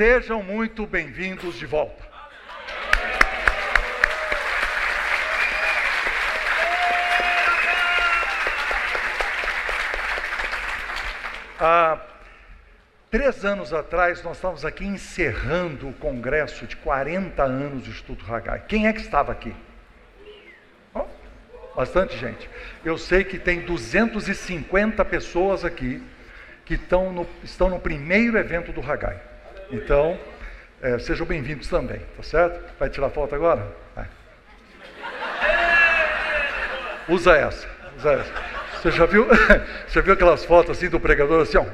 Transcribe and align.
Sejam 0.00 0.42
muito 0.42 0.86
bem-vindos 0.86 1.56
de 1.56 1.66
volta. 1.66 2.02
Há 11.60 12.00
três 13.10 13.44
anos 13.44 13.74
atrás, 13.74 14.22
nós 14.22 14.38
estávamos 14.38 14.64
aqui 14.64 14.86
encerrando 14.86 15.90
o 15.90 15.92
congresso 15.92 16.66
de 16.66 16.76
40 16.76 17.42
anos 17.42 17.82
do 17.82 17.90
Instituto 17.90 18.24
Hagai. 18.32 18.64
Quem 18.66 18.86
é 18.86 18.94
que 18.94 19.02
estava 19.02 19.32
aqui? 19.32 19.54
Oh, 20.94 21.04
bastante 21.76 22.16
gente. 22.16 22.48
Eu 22.82 22.96
sei 22.96 23.22
que 23.22 23.38
tem 23.38 23.66
250 23.66 25.04
pessoas 25.04 25.62
aqui 25.62 26.02
que 26.64 26.72
estão 26.72 27.12
no, 27.12 27.28
estão 27.44 27.68
no 27.68 27.78
primeiro 27.78 28.38
evento 28.38 28.72
do 28.72 28.80
Hagai. 28.80 29.28
Então, 29.72 30.18
é, 30.82 30.98
sejam 30.98 31.24
bem-vindos 31.24 31.68
também, 31.68 32.00
tá 32.16 32.24
certo? 32.24 32.60
Vai 32.76 32.90
tirar 32.90 33.08
foto 33.10 33.36
agora? 33.36 33.64
Usa 37.08 37.36
essa, 37.36 37.68
usa 37.96 38.12
essa. 38.12 38.32
Você 38.74 38.90
já 38.90 39.06
viu, 39.06 39.28
você 39.86 40.02
viu 40.02 40.14
aquelas 40.14 40.44
fotos 40.44 40.76
assim 40.76 40.88
do 40.88 40.98
pregador 40.98 41.42
assim, 41.42 41.58
ó? 41.58 41.66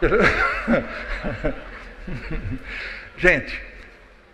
Gente, 3.16 3.62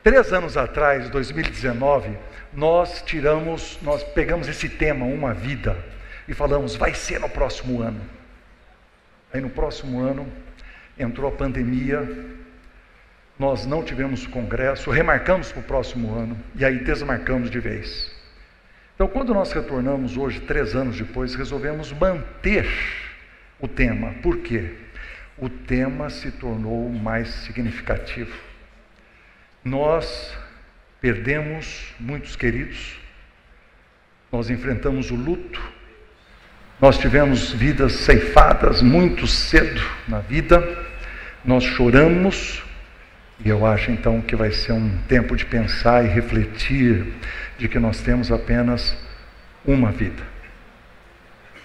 três 0.02 0.32
anos 0.32 0.56
atrás, 0.56 1.08
2019, 1.10 2.18
nós 2.52 3.02
tiramos, 3.02 3.78
nós 3.82 4.02
pegamos 4.02 4.48
esse 4.48 4.68
tema, 4.68 5.04
uma 5.04 5.32
vida, 5.32 5.76
e 6.26 6.34
falamos, 6.34 6.74
vai 6.74 6.92
ser 6.92 7.20
no 7.20 7.28
próximo 7.28 7.82
ano. 7.82 8.00
Aí 9.32 9.40
no 9.40 9.50
próximo 9.50 10.00
ano, 10.00 10.26
entrou 10.98 11.28
a 11.28 11.32
pandemia, 11.32 12.06
nós 13.38 13.66
não 13.66 13.82
tivemos 13.82 14.26
congresso, 14.26 14.90
remarcamos 14.90 15.50
para 15.50 15.60
o 15.60 15.64
próximo 15.64 16.14
ano 16.14 16.38
e 16.54 16.64
aí 16.64 16.78
desmarcamos 16.78 17.50
de 17.50 17.58
vez. 17.58 18.14
Então, 18.94 19.08
quando 19.08 19.34
nós 19.34 19.52
retornamos 19.52 20.16
hoje, 20.16 20.40
três 20.40 20.76
anos 20.76 20.96
depois, 20.96 21.34
resolvemos 21.34 21.92
manter 21.92 22.68
o 23.58 23.66
tema. 23.66 24.12
Por 24.22 24.38
quê? 24.38 24.72
O 25.36 25.48
tema 25.48 26.08
se 26.10 26.30
tornou 26.30 26.88
mais 26.90 27.28
significativo. 27.28 28.32
Nós 29.64 30.36
perdemos 31.00 31.92
muitos 31.98 32.36
queridos, 32.36 32.96
nós 34.30 34.48
enfrentamos 34.48 35.10
o 35.10 35.16
luto, 35.16 35.60
nós 36.80 36.98
tivemos 36.98 37.52
vidas 37.52 37.92
ceifadas 37.92 38.80
muito 38.80 39.26
cedo 39.26 39.82
na 40.06 40.20
vida, 40.20 40.83
nós 41.44 41.62
choramos, 41.62 42.62
e 43.44 43.48
eu 43.48 43.66
acho 43.66 43.90
então 43.90 44.20
que 44.20 44.34
vai 44.34 44.50
ser 44.50 44.72
um 44.72 44.98
tempo 45.08 45.36
de 45.36 45.44
pensar 45.44 46.04
e 46.04 46.08
refletir 46.08 47.04
de 47.58 47.68
que 47.68 47.78
nós 47.78 48.00
temos 48.00 48.32
apenas 48.32 48.96
uma 49.64 49.90
vida. 49.90 50.22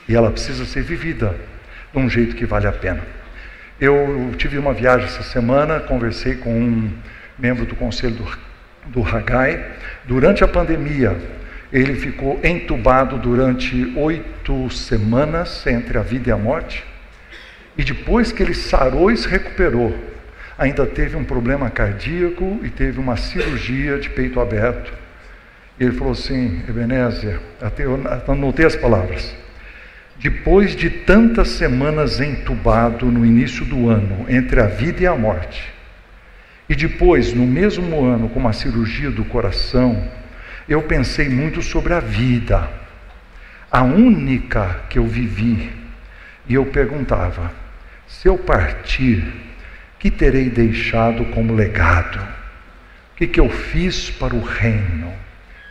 E 0.08 0.16
ela 0.16 0.32
precisa 0.32 0.66
ser 0.66 0.82
vivida 0.82 1.36
de 1.94 2.00
um 2.00 2.10
jeito 2.10 2.36
que 2.36 2.46
vale 2.46 2.68
a 2.68 2.72
pena. 2.72 3.02
Eu 3.80 4.34
tive 4.38 4.58
uma 4.58 4.74
viagem 4.74 5.06
essa 5.06 5.24
semana, 5.24 5.80
conversei 5.80 6.36
com 6.36 6.52
um 6.52 6.92
membro 7.38 7.66
do 7.66 7.76
conselho 7.76 8.16
do, 8.16 8.38
do 8.88 9.04
Hagai. 9.08 9.64
Durante 10.04 10.44
a 10.44 10.48
pandemia, 10.48 11.16
ele 11.72 11.96
ficou 11.96 12.40
entubado 12.44 13.18
durante 13.18 13.94
oito 13.96 14.70
semanas 14.70 15.66
entre 15.66 15.98
a 15.98 16.02
vida 16.02 16.30
e 16.30 16.32
a 16.34 16.38
morte. 16.38 16.84
E 17.80 17.84
depois 17.86 18.34
que 18.34 18.44
ele 18.44 18.54
sarou 18.54 19.10
e 19.10 19.16
se 19.16 19.26
recuperou, 19.26 19.98
ainda 20.58 20.86
teve 20.86 21.16
um 21.16 21.24
problema 21.24 21.70
cardíaco 21.70 22.60
e 22.62 22.70
teve 22.70 23.00
uma 23.00 23.16
cirurgia 23.16 23.98
de 23.98 24.10
peito 24.10 24.42
aberto. 24.42 24.92
E 25.80 25.86
ele 25.86 25.94
falou 25.94 26.12
assim: 26.12 26.62
Ebenezer, 26.68 27.40
até 27.62 27.86
eu 27.86 27.98
anotei 28.28 28.66
as 28.66 28.76
palavras. 28.76 29.34
Depois 30.18 30.76
de 30.76 30.90
tantas 30.90 31.52
semanas 31.52 32.20
entubado 32.20 33.06
no 33.06 33.26
início 33.26 33.64
do 33.64 33.88
ano, 33.88 34.26
entre 34.28 34.60
a 34.60 34.68
vida 34.68 35.04
e 35.04 35.08
a 35.08 35.16
morte, 35.16 35.74
e 36.68 36.76
depois, 36.76 37.34
no 37.34 37.48
mesmo 37.48 38.04
ano, 38.04 38.28
com 38.28 38.42
uma 38.42 38.52
cirurgia 38.52 39.10
do 39.10 39.24
coração, 39.24 40.06
eu 40.68 40.82
pensei 40.82 41.30
muito 41.30 41.62
sobre 41.62 41.94
a 41.94 42.02
vida, 42.02 42.70
a 43.72 43.84
única 43.84 44.82
que 44.90 45.00
eu 45.00 45.08
vivi, 45.08 45.72
e 46.46 46.56
eu 46.56 46.66
perguntava: 46.66 47.59
se 48.10 48.28
eu 48.28 48.38
partir, 48.38 49.26
que 49.98 50.12
terei 50.12 50.50
deixado 50.50 51.26
como 51.26 51.54
legado? 51.54 52.20
O 53.14 53.16
que, 53.16 53.28
que 53.28 53.40
eu 53.40 53.50
fiz 53.50 54.10
para 54.10 54.36
o 54.36 54.42
reino? 54.42 55.14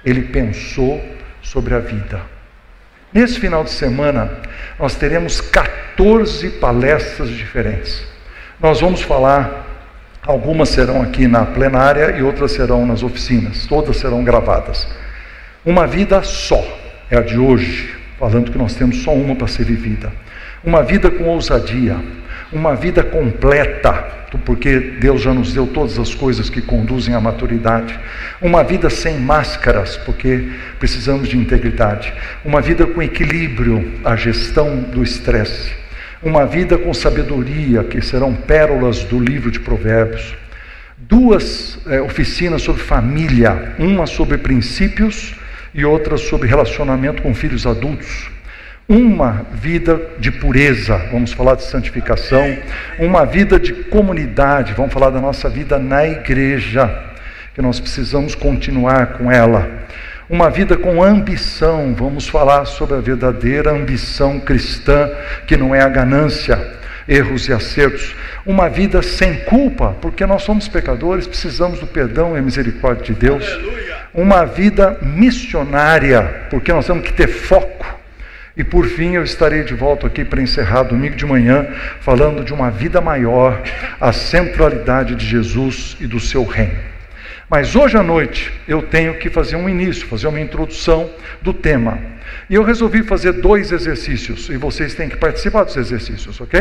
Ele 0.04 0.22
pensou 0.22 1.04
sobre 1.43 1.75
a 1.75 1.78
vida. 1.78 2.22
Nesse 3.12 3.38
final 3.38 3.65
de 3.65 3.71
semana, 3.71 4.31
nós 4.78 4.94
teremos 4.94 5.41
14 5.41 6.50
palestras 6.53 7.28
diferentes. 7.28 8.06
Nós 8.60 8.81
vamos 8.81 9.03
falar 9.03 9.66
Algumas 10.28 10.69
serão 10.69 11.00
aqui 11.00 11.27
na 11.27 11.47
plenária 11.47 12.19
e 12.19 12.22
outras 12.22 12.53
serão 12.53 12.84
nas 12.84 13.03
oficinas, 13.03 13.66
todas 13.66 13.97
serão 13.97 14.22
gravadas. 14.22 14.87
Uma 15.65 15.87
vida 15.87 16.22
só 16.22 16.62
é 17.10 17.16
a 17.16 17.22
de 17.22 17.38
hoje, 17.38 17.97
falando 18.19 18.53
que 18.53 18.59
nós 18.59 18.75
temos 18.75 19.03
só 19.03 19.15
uma 19.15 19.34
para 19.34 19.47
ser 19.47 19.65
vivida. 19.65 20.12
Uma 20.62 20.82
vida 20.82 21.10
com 21.10 21.25
ousadia, 21.25 21.97
uma 22.53 22.75
vida 22.75 23.03
completa, 23.03 23.92
porque 24.44 24.78
Deus 24.78 25.22
já 25.22 25.32
nos 25.32 25.53
deu 25.53 25.66
todas 25.66 25.98
as 25.98 26.14
coisas 26.14 26.48
que 26.48 26.60
conduzem 26.60 27.14
à 27.14 27.20
maturidade. 27.20 27.98
Uma 28.41 28.62
vida 28.62 28.88
sem 28.91 29.19
máscaras, 29.19 29.97
porque 29.97 30.48
precisamos 30.78 31.28
de 31.28 31.36
integridade. 31.36 32.12
Uma 32.44 32.60
vida 32.60 32.86
com 32.86 33.03
equilíbrio, 33.03 34.00
a 34.04 34.16
gestão 34.16 34.81
do 34.81 35.03
estresse 35.03 35.88
uma 36.22 36.47
vida 36.47 36.76
com 36.76 36.92
sabedoria, 36.92 37.84
que 37.84 38.00
serão 38.00 38.34
pérolas 38.34 39.04
do 39.04 39.20
livro 39.20 39.50
de 39.50 39.60
Provérbios. 39.60 40.34
Duas 40.97 41.78
é, 41.86 42.00
oficinas 42.00 42.62
sobre 42.62 42.82
família, 42.82 43.75
uma 43.78 44.06
sobre 44.06 44.36
princípios 44.36 45.34
e 45.72 45.84
outra 45.84 46.16
sobre 46.16 46.48
relacionamento 46.48 47.22
com 47.22 47.34
filhos 47.34 47.66
adultos. 47.66 48.30
Uma 48.88 49.47
vida 49.53 50.00
de 50.19 50.31
pureza, 50.31 50.97
vamos 51.12 51.32
falar 51.32 51.56
de 51.56 51.65
santificação. 51.65 52.56
Uma 52.99 53.26
vida 53.26 53.60
de 53.60 53.72
comunidade, 53.75 54.72
vamos 54.72 54.93
falar 54.93 55.10
da 55.10 55.21
nossa 55.21 55.49
vida 55.49 55.78
na 55.78 56.06
igreja, 56.06 56.91
que 57.54 57.60
nós 57.60 57.78
precisamos 57.78 58.34
continuar 58.34 59.19
com 59.19 59.31
ela 59.31 59.87
uma 60.28 60.50
vida 60.50 60.77
com 60.77 61.03
ambição. 61.03 61.94
Vamos 61.94 62.28
falar 62.28 62.66
sobre 62.66 62.97
a 62.97 63.00
verdadeira 63.00 63.71
ambição 63.71 64.38
cristã, 64.38 65.10
que 65.47 65.56
não 65.56 65.75
é 65.75 65.81
a 65.81 65.88
ganância, 65.88 66.59
erros 67.09 67.48
e 67.48 67.53
acertos. 67.53 68.15
Uma 68.44 68.69
vida 68.69 69.00
sem 69.03 69.37
culpa, 69.44 69.97
porque 70.03 70.27
nós 70.27 70.43
somos 70.43 70.69
pecadores, 70.69 71.27
precisamos 71.27 71.81
do 71.81 71.87
perdão 71.87 72.37
e 72.37 72.38
a 72.38 72.43
misericórdia 72.43 73.06
de 73.06 73.15
Deus. 73.15 73.44
Uma 74.12 74.44
vida 74.44 74.98
missionária, 75.03 76.47
porque 76.50 76.72
nós 76.72 76.87
temos 76.87 77.04
que 77.04 77.12
ter 77.12 77.28
foco. 77.28 77.97
E 78.59 78.65
por 78.65 78.87
fim, 78.87 79.15
eu 79.15 79.23
estarei 79.23 79.63
de 79.63 79.73
volta 79.73 80.09
aqui 80.09 80.25
para 80.25 80.43
encerrar 80.43 80.83
domingo 80.83 81.15
de 81.15 81.25
manhã, 81.25 81.69
falando 82.01 82.45
de 82.45 82.53
uma 82.53 82.73
vida 82.73 83.01
maior, 83.01 83.63
a 84.01 84.13
centralidade 84.13 85.15
de 85.15 85.25
Jesus 85.25 85.97
e 86.01 86.09
do 86.09 86.19
seu 86.19 86.45
reino. 86.45 86.77
Mas 87.49 87.77
hoje 87.77 87.97
à 87.97 88.03
noite 88.03 88.53
eu 88.67 88.83
tenho 88.83 89.15
que 89.15 89.31
fazer 89.31 89.55
um 89.55 89.69
início, 89.69 90.09
fazer 90.09 90.27
uma 90.27 90.41
introdução 90.41 91.09
do 91.41 91.55
tema. 91.55 92.01
E 92.51 92.57
eu 92.57 92.65
resolvi 92.65 93.05
fazer 93.05 93.31
dois 93.35 93.71
exercícios, 93.71 94.49
e 94.49 94.57
vocês 94.57 94.93
têm 94.93 95.09
que 95.09 95.17
participar 95.17 95.63
dos 95.63 95.77
exercícios, 95.77 96.41
ok? 96.41 96.61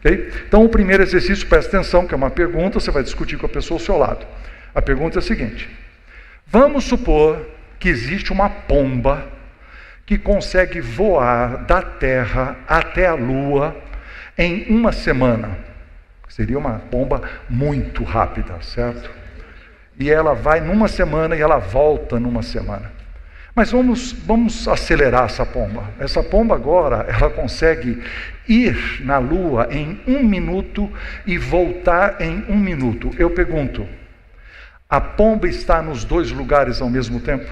okay? 0.00 0.30
Então, 0.46 0.62
o 0.62 0.68
primeiro 0.68 1.02
exercício, 1.02 1.46
presta 1.46 1.78
atenção, 1.78 2.06
que 2.06 2.12
é 2.12 2.16
uma 2.18 2.30
pergunta, 2.30 2.78
você 2.78 2.90
vai 2.90 3.02
discutir 3.02 3.38
com 3.38 3.46
a 3.46 3.48
pessoa 3.48 3.80
ao 3.80 3.84
seu 3.84 3.96
lado. 3.96 4.26
A 4.74 4.82
pergunta 4.82 5.18
é 5.18 5.20
a 5.20 5.22
seguinte: 5.22 5.70
Vamos 6.46 6.84
supor 6.84 7.48
que 7.78 7.88
existe 7.88 8.30
uma 8.30 8.50
pomba 8.50 9.33
que 10.06 10.18
consegue 10.18 10.80
voar 10.80 11.64
da 11.64 11.80
Terra 11.82 12.56
até 12.68 13.06
a 13.06 13.14
Lua 13.14 13.76
em 14.36 14.66
uma 14.68 14.92
semana. 14.92 15.56
Seria 16.28 16.58
uma 16.58 16.80
pomba 16.90 17.22
muito 17.48 18.02
rápida, 18.02 18.60
certo? 18.60 19.24
e 19.98 20.10
ela 20.10 20.34
vai 20.34 20.60
numa 20.60 20.88
semana 20.88 21.36
e 21.36 21.40
ela 21.40 21.58
volta 21.58 22.18
numa 22.18 22.42
semana. 22.42 22.92
Mas 23.54 23.70
vamos, 23.70 24.12
vamos 24.12 24.66
acelerar 24.66 25.26
essa 25.26 25.46
pomba. 25.46 25.84
Essa 26.00 26.22
pomba 26.22 26.56
agora, 26.56 27.06
ela 27.08 27.30
consegue 27.30 28.02
ir 28.48 29.00
na 29.00 29.18
lua 29.18 29.68
em 29.70 30.00
um 30.08 30.24
minuto 30.24 30.90
e 31.24 31.38
voltar 31.38 32.20
em 32.20 32.44
um 32.48 32.56
minuto. 32.56 33.10
Eu 33.16 33.30
pergunto: 33.30 33.86
a 34.90 35.00
pomba 35.00 35.46
está 35.46 35.80
nos 35.80 36.02
dois 36.02 36.32
lugares 36.32 36.82
ao 36.82 36.90
mesmo 36.90 37.20
tempo? 37.20 37.48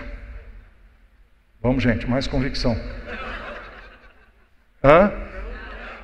Vamos, 1.62 1.82
gente, 1.82 2.10
mais 2.10 2.26
convicção. 2.26 2.76
Hã? 4.82 5.12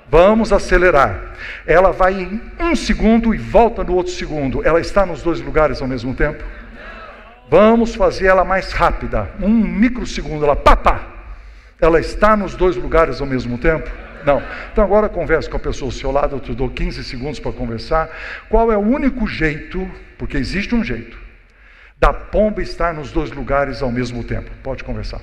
Vamos 0.08 0.52
acelerar. 0.52 1.34
Ela 1.66 1.90
vai 1.90 2.14
em 2.14 2.40
um 2.60 2.76
segundo 2.76 3.34
e 3.34 3.38
volta 3.38 3.82
no 3.82 3.94
outro 3.94 4.12
segundo. 4.12 4.64
Ela 4.64 4.80
está 4.80 5.04
nos 5.04 5.20
dois 5.20 5.40
lugares 5.40 5.82
ao 5.82 5.88
mesmo 5.88 6.14
tempo? 6.14 6.42
Vamos 7.50 7.94
fazer 7.94 8.26
ela 8.26 8.44
mais 8.44 8.72
rápida. 8.72 9.30
Um 9.40 9.48
microsegundo, 9.48 10.44
ela 10.44 10.56
papá. 10.56 11.06
Ela 11.80 11.98
está 11.98 12.36
nos 12.36 12.54
dois 12.54 12.76
lugares 12.76 13.20
ao 13.20 13.26
mesmo 13.26 13.58
tempo? 13.58 13.90
Não. 14.24 14.42
Então 14.72 14.84
agora 14.84 15.08
converse 15.08 15.50
com 15.50 15.56
a 15.56 15.60
pessoa 15.60 15.88
ao 15.88 15.92
seu 15.92 16.10
lado, 16.10 16.36
eu 16.36 16.40
te 16.40 16.54
dou 16.54 16.68
15 16.68 17.02
segundos 17.04 17.40
para 17.40 17.52
conversar. 17.52 18.08
Qual 18.48 18.70
é 18.70 18.76
o 18.76 18.80
único 18.80 19.26
jeito, 19.26 19.90
porque 20.16 20.36
existe 20.36 20.74
um 20.74 20.84
jeito, 20.84 21.18
da 21.98 22.12
pomba 22.12 22.62
estar 22.62 22.94
nos 22.94 23.10
dois 23.10 23.30
lugares 23.30 23.82
ao 23.82 23.90
mesmo 23.90 24.22
tempo? 24.24 24.50
Pode 24.62 24.84
conversar. 24.84 25.20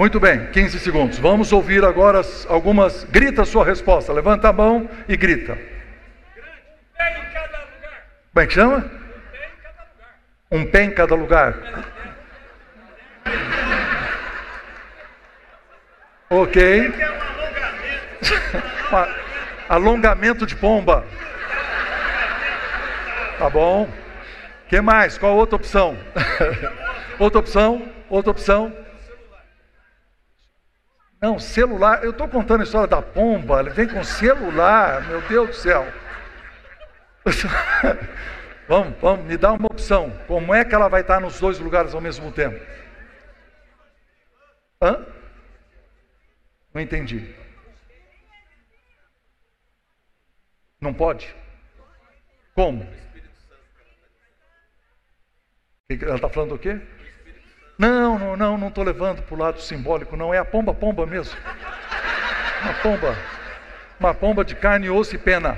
Muito 0.00 0.18
bem, 0.18 0.46
15 0.46 0.78
segundos. 0.78 1.18
Vamos 1.18 1.52
ouvir 1.52 1.84
agora 1.84 2.22
algumas. 2.48 3.04
Grita 3.04 3.44
sua 3.44 3.66
resposta. 3.66 4.10
Levanta 4.14 4.48
a 4.48 4.52
mão 4.52 4.88
e 5.06 5.14
grita. 5.14 5.58
Como 8.32 8.42
é 8.42 8.46
que 8.46 8.54
chama? 8.54 8.90
Um 10.50 10.64
pé 10.64 10.84
em 10.84 10.90
cada 10.90 11.14
lugar. 11.14 11.54
Ok. 16.30 16.94
alongamento 19.68 20.46
de 20.46 20.56
pomba. 20.56 21.04
Tá 23.38 23.50
bom. 23.50 23.86
que 24.66 24.80
mais? 24.80 25.18
Qual 25.18 25.36
outra 25.36 25.56
opção? 25.56 25.94
outra 27.20 27.38
opção? 27.38 27.86
Outra 28.08 28.30
opção? 28.30 28.72
Não, 31.20 31.38
celular. 31.38 32.02
Eu 32.02 32.12
estou 32.12 32.26
contando 32.28 32.62
a 32.62 32.64
história 32.64 32.88
da 32.88 33.02
pomba. 33.02 33.60
Ele 33.60 33.70
vem 33.70 33.88
com 33.88 34.02
celular. 34.02 35.06
Meu 35.06 35.20
Deus 35.28 35.48
do 35.48 35.54
céu. 35.54 35.86
vamos, 38.66 38.98
vamos, 39.00 39.26
me 39.26 39.36
dá 39.36 39.52
uma 39.52 39.66
opção. 39.66 40.10
Como 40.26 40.54
é 40.54 40.64
que 40.64 40.74
ela 40.74 40.88
vai 40.88 41.02
estar 41.02 41.20
nos 41.20 41.38
dois 41.38 41.58
lugares 41.58 41.94
ao 41.94 42.00
mesmo 42.00 42.32
tempo? 42.32 42.58
Hã? 44.82 45.04
Não 46.72 46.80
entendi. 46.80 47.34
Não 50.80 50.94
pode? 50.94 51.34
Como? 52.54 52.88
Ela 55.90 56.14
está 56.14 56.30
falando 56.30 56.54
o 56.54 56.58
quê? 56.58 56.80
Não, 57.80 58.18
não, 58.18 58.36
não, 58.36 58.58
não 58.58 58.68
estou 58.68 58.84
levando 58.84 59.22
para 59.22 59.34
o 59.34 59.38
lado 59.38 59.58
simbólico, 59.62 60.14
não. 60.14 60.34
É 60.34 60.38
a 60.38 60.44
pomba, 60.44 60.74
pomba 60.74 61.06
mesmo. 61.06 61.34
Uma 62.60 62.74
pomba. 62.74 63.16
Uma 63.98 64.14
pomba 64.14 64.44
de 64.44 64.54
carne, 64.54 64.90
osso 64.90 65.14
e 65.14 65.18
pena. 65.18 65.56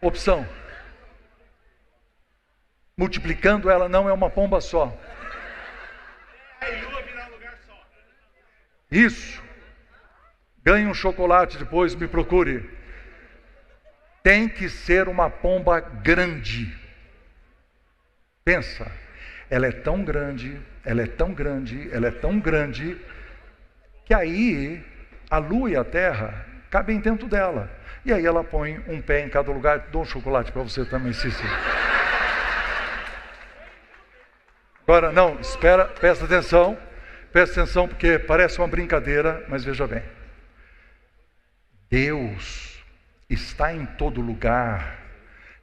Opção. 0.00 0.44
Multiplicando 2.96 3.70
ela 3.70 3.88
não 3.88 4.08
é 4.08 4.12
uma 4.12 4.28
pomba 4.28 4.60
só. 4.60 4.92
Isso. 8.90 9.40
Ganhe 10.64 10.88
um 10.88 10.94
chocolate 10.94 11.58
depois, 11.58 11.94
me 11.94 12.08
procure. 12.08 12.68
Tem 14.20 14.48
que 14.48 14.68
ser 14.68 15.06
uma 15.06 15.30
pomba 15.30 15.78
grande. 15.78 16.76
Pensa 18.44 19.05
ela 19.48 19.66
é 19.66 19.72
tão 19.72 20.04
grande, 20.04 20.60
ela 20.84 21.02
é 21.02 21.06
tão 21.06 21.32
grande, 21.32 21.88
ela 21.92 22.08
é 22.08 22.10
tão 22.10 22.38
grande, 22.38 22.96
que 24.04 24.14
aí 24.14 24.84
a 25.30 25.38
lua 25.38 25.70
e 25.70 25.76
a 25.76 25.84
terra 25.84 26.46
cabem 26.70 27.00
dentro 27.00 27.28
dela. 27.28 27.70
E 28.04 28.12
aí 28.12 28.24
ela 28.24 28.44
põe 28.44 28.78
um 28.86 29.00
pé 29.00 29.24
em 29.24 29.28
cada 29.28 29.50
lugar. 29.50 29.88
Dou 29.90 30.02
um 30.02 30.04
chocolate 30.04 30.52
para 30.52 30.62
você 30.62 30.84
também, 30.84 31.12
Cici. 31.12 31.42
Agora, 34.82 35.10
não, 35.10 35.40
espera, 35.40 35.86
presta 35.86 36.24
atenção. 36.24 36.78
Presta 37.32 37.60
atenção 37.60 37.88
porque 37.88 38.18
parece 38.18 38.58
uma 38.58 38.68
brincadeira, 38.68 39.44
mas 39.48 39.64
veja 39.64 39.86
bem. 39.86 40.02
Deus 41.90 42.80
está 43.28 43.74
em 43.74 43.84
todo 43.84 44.20
lugar, 44.20 44.98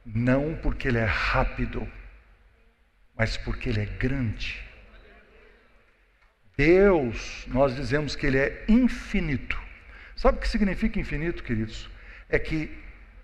não 0.04 0.54
porque 0.54 0.88
Ele 0.88 0.98
é 0.98 1.04
rápido, 1.04 1.88
mas 3.16 3.36
porque 3.36 3.68
Ele 3.68 3.82
é 3.82 3.86
grande. 3.86 4.62
Deus, 6.56 7.44
nós 7.48 7.74
dizemos 7.74 8.14
que 8.14 8.26
Ele 8.26 8.38
é 8.38 8.64
infinito. 8.68 9.60
Sabe 10.16 10.38
o 10.38 10.40
que 10.40 10.48
significa 10.48 11.00
infinito, 11.00 11.42
queridos? 11.42 11.88
É 12.28 12.38
que 12.38 12.70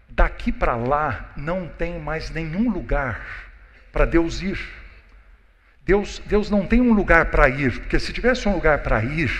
daqui 0.09 0.51
para 0.51 0.77
lá 0.77 1.33
não 1.37 1.69
tem 1.69 1.99
mais 2.01 2.31
nenhum 2.31 2.71
lugar 2.71 3.25
para 3.93 4.05
Deus 4.05 4.43
ir. 4.43 4.59
Deus, 5.85 6.21
Deus 6.27 6.51
não 6.51 6.67
tem 6.67 6.81
um 6.81 6.93
lugar 6.93 7.27
para 7.27 7.49
ir, 7.49 7.81
porque 7.81 7.99
se 7.99 8.13
tivesse 8.13 8.49
um 8.49 8.55
lugar 8.55 8.79
para 8.81 9.03
ir, 9.03 9.33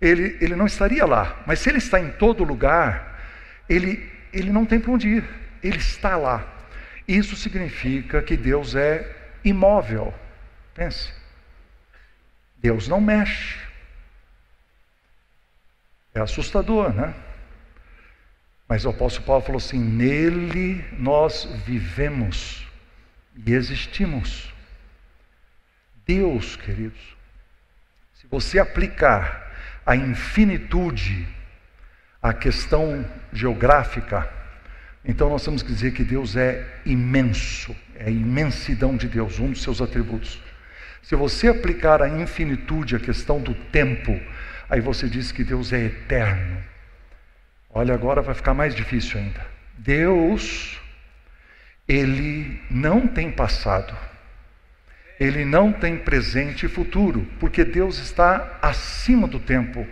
ele, 0.00 0.36
ele 0.40 0.56
não 0.56 0.66
estaria 0.66 1.04
lá. 1.04 1.42
Mas 1.46 1.60
se 1.60 1.68
ele 1.68 1.78
está 1.78 2.00
em 2.00 2.10
todo 2.10 2.42
lugar, 2.42 3.20
ele, 3.68 4.10
ele 4.32 4.50
não 4.50 4.64
tem 4.64 4.80
para 4.80 4.92
onde 4.92 5.08
ir, 5.08 5.24
ele 5.62 5.78
está 5.78 6.16
lá. 6.16 6.44
Isso 7.06 7.36
significa 7.36 8.22
que 8.22 8.36
Deus 8.36 8.74
é 8.74 9.21
imóvel. 9.44 10.12
Pense. 10.74 11.12
Deus 12.56 12.88
não 12.88 13.00
mexe. 13.00 13.58
É 16.14 16.20
assustador, 16.20 16.92
né? 16.92 17.14
Mas 18.68 18.84
o 18.84 18.90
apóstolo 18.90 19.26
Paulo 19.26 19.42
falou 19.42 19.58
assim: 19.58 19.78
nele 19.78 20.84
nós 20.98 21.44
vivemos 21.66 22.66
e 23.46 23.52
existimos. 23.52 24.52
Deus, 26.06 26.56
queridos, 26.56 27.16
se 28.14 28.26
você 28.26 28.58
aplicar 28.58 29.52
a 29.84 29.96
infinitude 29.96 31.26
à 32.20 32.32
questão 32.32 33.04
geográfica, 33.32 34.30
então 35.04 35.28
nós 35.28 35.44
temos 35.44 35.62
que 35.62 35.72
dizer 35.72 35.92
que 35.92 36.04
Deus 36.04 36.36
é 36.36 36.80
imenso, 36.86 37.74
é 38.04 38.08
a 38.08 38.10
imensidão 38.10 38.96
de 38.96 39.06
Deus, 39.06 39.38
um 39.38 39.50
dos 39.50 39.62
seus 39.62 39.80
atributos. 39.80 40.40
Se 41.02 41.14
você 41.14 41.48
aplicar 41.48 42.02
a 42.02 42.08
infinitude 42.08 42.96
à 42.96 42.98
questão 42.98 43.40
do 43.40 43.54
tempo, 43.54 44.20
aí 44.68 44.80
você 44.80 45.08
diz 45.08 45.30
que 45.30 45.44
Deus 45.44 45.72
é 45.72 45.84
eterno. 45.84 46.58
Olha, 47.70 47.94
agora 47.94 48.20
vai 48.20 48.34
ficar 48.34 48.54
mais 48.54 48.74
difícil 48.74 49.20
ainda. 49.20 49.46
Deus, 49.78 50.80
ele 51.88 52.60
não 52.68 53.06
tem 53.06 53.30
passado, 53.30 53.96
ele 55.18 55.44
não 55.44 55.72
tem 55.72 55.96
presente 55.96 56.66
e 56.66 56.68
futuro, 56.68 57.26
porque 57.38 57.64
Deus 57.64 57.98
está 57.98 58.58
acima 58.60 59.28
do 59.28 59.38
tempo. 59.38 59.86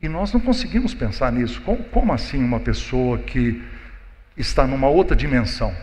E 0.00 0.08
nós 0.08 0.32
não 0.32 0.40
conseguimos 0.40 0.94
pensar 0.94 1.32
nisso. 1.32 1.60
Como, 1.62 1.82
como 1.84 2.12
assim 2.12 2.38
uma 2.38 2.60
pessoa 2.60 3.18
que 3.18 3.62
está 4.36 4.66
numa 4.66 4.88
outra 4.88 5.16
dimensão? 5.16 5.74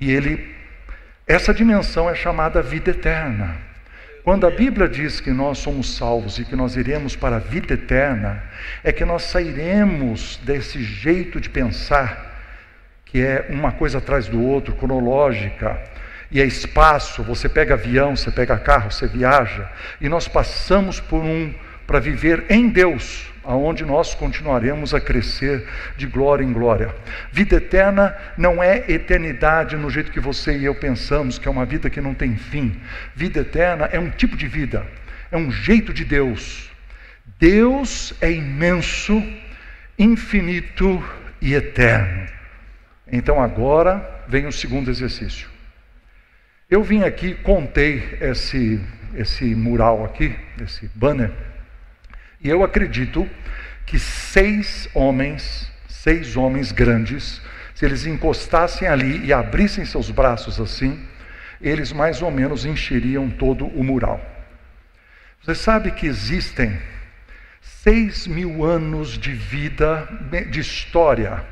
E 0.00 0.10
ele, 0.10 0.54
essa 1.26 1.52
dimensão 1.52 2.08
é 2.08 2.14
chamada 2.14 2.62
vida 2.62 2.90
eterna. 2.90 3.56
Quando 4.22 4.46
a 4.46 4.50
Bíblia 4.50 4.88
diz 4.88 5.20
que 5.20 5.30
nós 5.30 5.58
somos 5.58 5.96
salvos 5.96 6.38
e 6.38 6.44
que 6.44 6.54
nós 6.54 6.76
iremos 6.76 7.16
para 7.16 7.36
a 7.36 7.38
vida 7.40 7.74
eterna, 7.74 8.42
é 8.84 8.92
que 8.92 9.04
nós 9.04 9.22
sairemos 9.22 10.38
desse 10.42 10.82
jeito 10.82 11.40
de 11.40 11.48
pensar, 11.48 12.26
que 13.06 13.22
é 13.22 13.46
uma 13.48 13.72
coisa 13.72 13.98
atrás 13.98 14.28
do 14.28 14.42
outro, 14.42 14.74
cronológica, 14.74 15.80
e 16.30 16.42
é 16.42 16.44
espaço, 16.44 17.22
você 17.22 17.48
pega 17.48 17.72
avião, 17.72 18.14
você 18.14 18.30
pega 18.30 18.58
carro, 18.58 18.92
você 18.92 19.06
viaja, 19.06 19.66
e 19.98 20.08
nós 20.10 20.28
passamos 20.28 21.00
por 21.00 21.22
um 21.22 21.54
para 21.88 22.00
viver 22.00 22.44
em 22.50 22.68
Deus, 22.68 23.26
aonde 23.42 23.82
nós 23.82 24.14
continuaremos 24.14 24.92
a 24.92 25.00
crescer 25.00 25.66
de 25.96 26.06
glória 26.06 26.44
em 26.44 26.52
glória. 26.52 26.94
Vida 27.32 27.56
eterna 27.56 28.14
não 28.36 28.62
é 28.62 28.84
eternidade 28.92 29.74
no 29.74 29.88
jeito 29.88 30.12
que 30.12 30.20
você 30.20 30.58
e 30.58 30.66
eu 30.66 30.74
pensamos, 30.74 31.38
que 31.38 31.48
é 31.48 31.50
uma 31.50 31.64
vida 31.64 31.88
que 31.88 31.98
não 31.98 32.12
tem 32.12 32.36
fim. 32.36 32.78
Vida 33.16 33.40
eterna 33.40 33.86
é 33.86 33.98
um 33.98 34.10
tipo 34.10 34.36
de 34.36 34.46
vida, 34.46 34.86
é 35.32 35.38
um 35.38 35.50
jeito 35.50 35.94
de 35.94 36.04
Deus. 36.04 36.70
Deus 37.38 38.12
é 38.20 38.30
imenso, 38.30 39.24
infinito 39.98 41.02
e 41.40 41.54
eterno. 41.54 42.28
Então 43.10 43.42
agora 43.42 44.24
vem 44.28 44.46
o 44.46 44.52
segundo 44.52 44.90
exercício. 44.90 45.48
Eu 46.68 46.82
vim 46.82 47.02
aqui, 47.02 47.32
contei 47.32 48.18
esse, 48.20 48.78
esse 49.14 49.54
mural 49.54 50.04
aqui, 50.04 50.36
esse 50.62 50.86
banner, 50.94 51.32
e 52.40 52.48
eu 52.48 52.62
acredito 52.62 53.28
que 53.86 53.98
seis 53.98 54.88
homens, 54.94 55.70
seis 55.88 56.36
homens 56.36 56.72
grandes, 56.72 57.40
se 57.74 57.84
eles 57.84 58.06
encostassem 58.06 58.86
ali 58.86 59.24
e 59.24 59.32
abrissem 59.32 59.84
seus 59.84 60.10
braços 60.10 60.60
assim, 60.60 61.00
eles 61.60 61.92
mais 61.92 62.22
ou 62.22 62.30
menos 62.30 62.64
encheriam 62.64 63.30
todo 63.30 63.66
o 63.66 63.82
mural. 63.82 64.20
Você 65.42 65.54
sabe 65.54 65.90
que 65.92 66.06
existem 66.06 66.78
seis 67.60 68.26
mil 68.26 68.64
anos 68.64 69.18
de 69.18 69.32
vida, 69.32 70.08
de 70.50 70.60
história. 70.60 71.44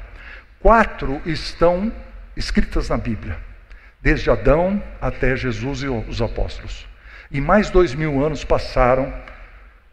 Quatro 0.61 1.21
estão 1.25 1.93
escritas 2.37 2.89
na 2.89 2.97
Bíblia, 2.97 3.39
desde 4.01 4.31
Adão 4.31 4.83
até 5.01 5.37
Jesus 5.37 5.83
e 5.83 5.89
os 5.89 6.21
apóstolos. 6.21 6.87
E 7.31 7.41
mais 7.41 7.71
dois 7.71 7.95
mil 7.95 8.25
anos 8.25 8.45
passaram 8.45 9.13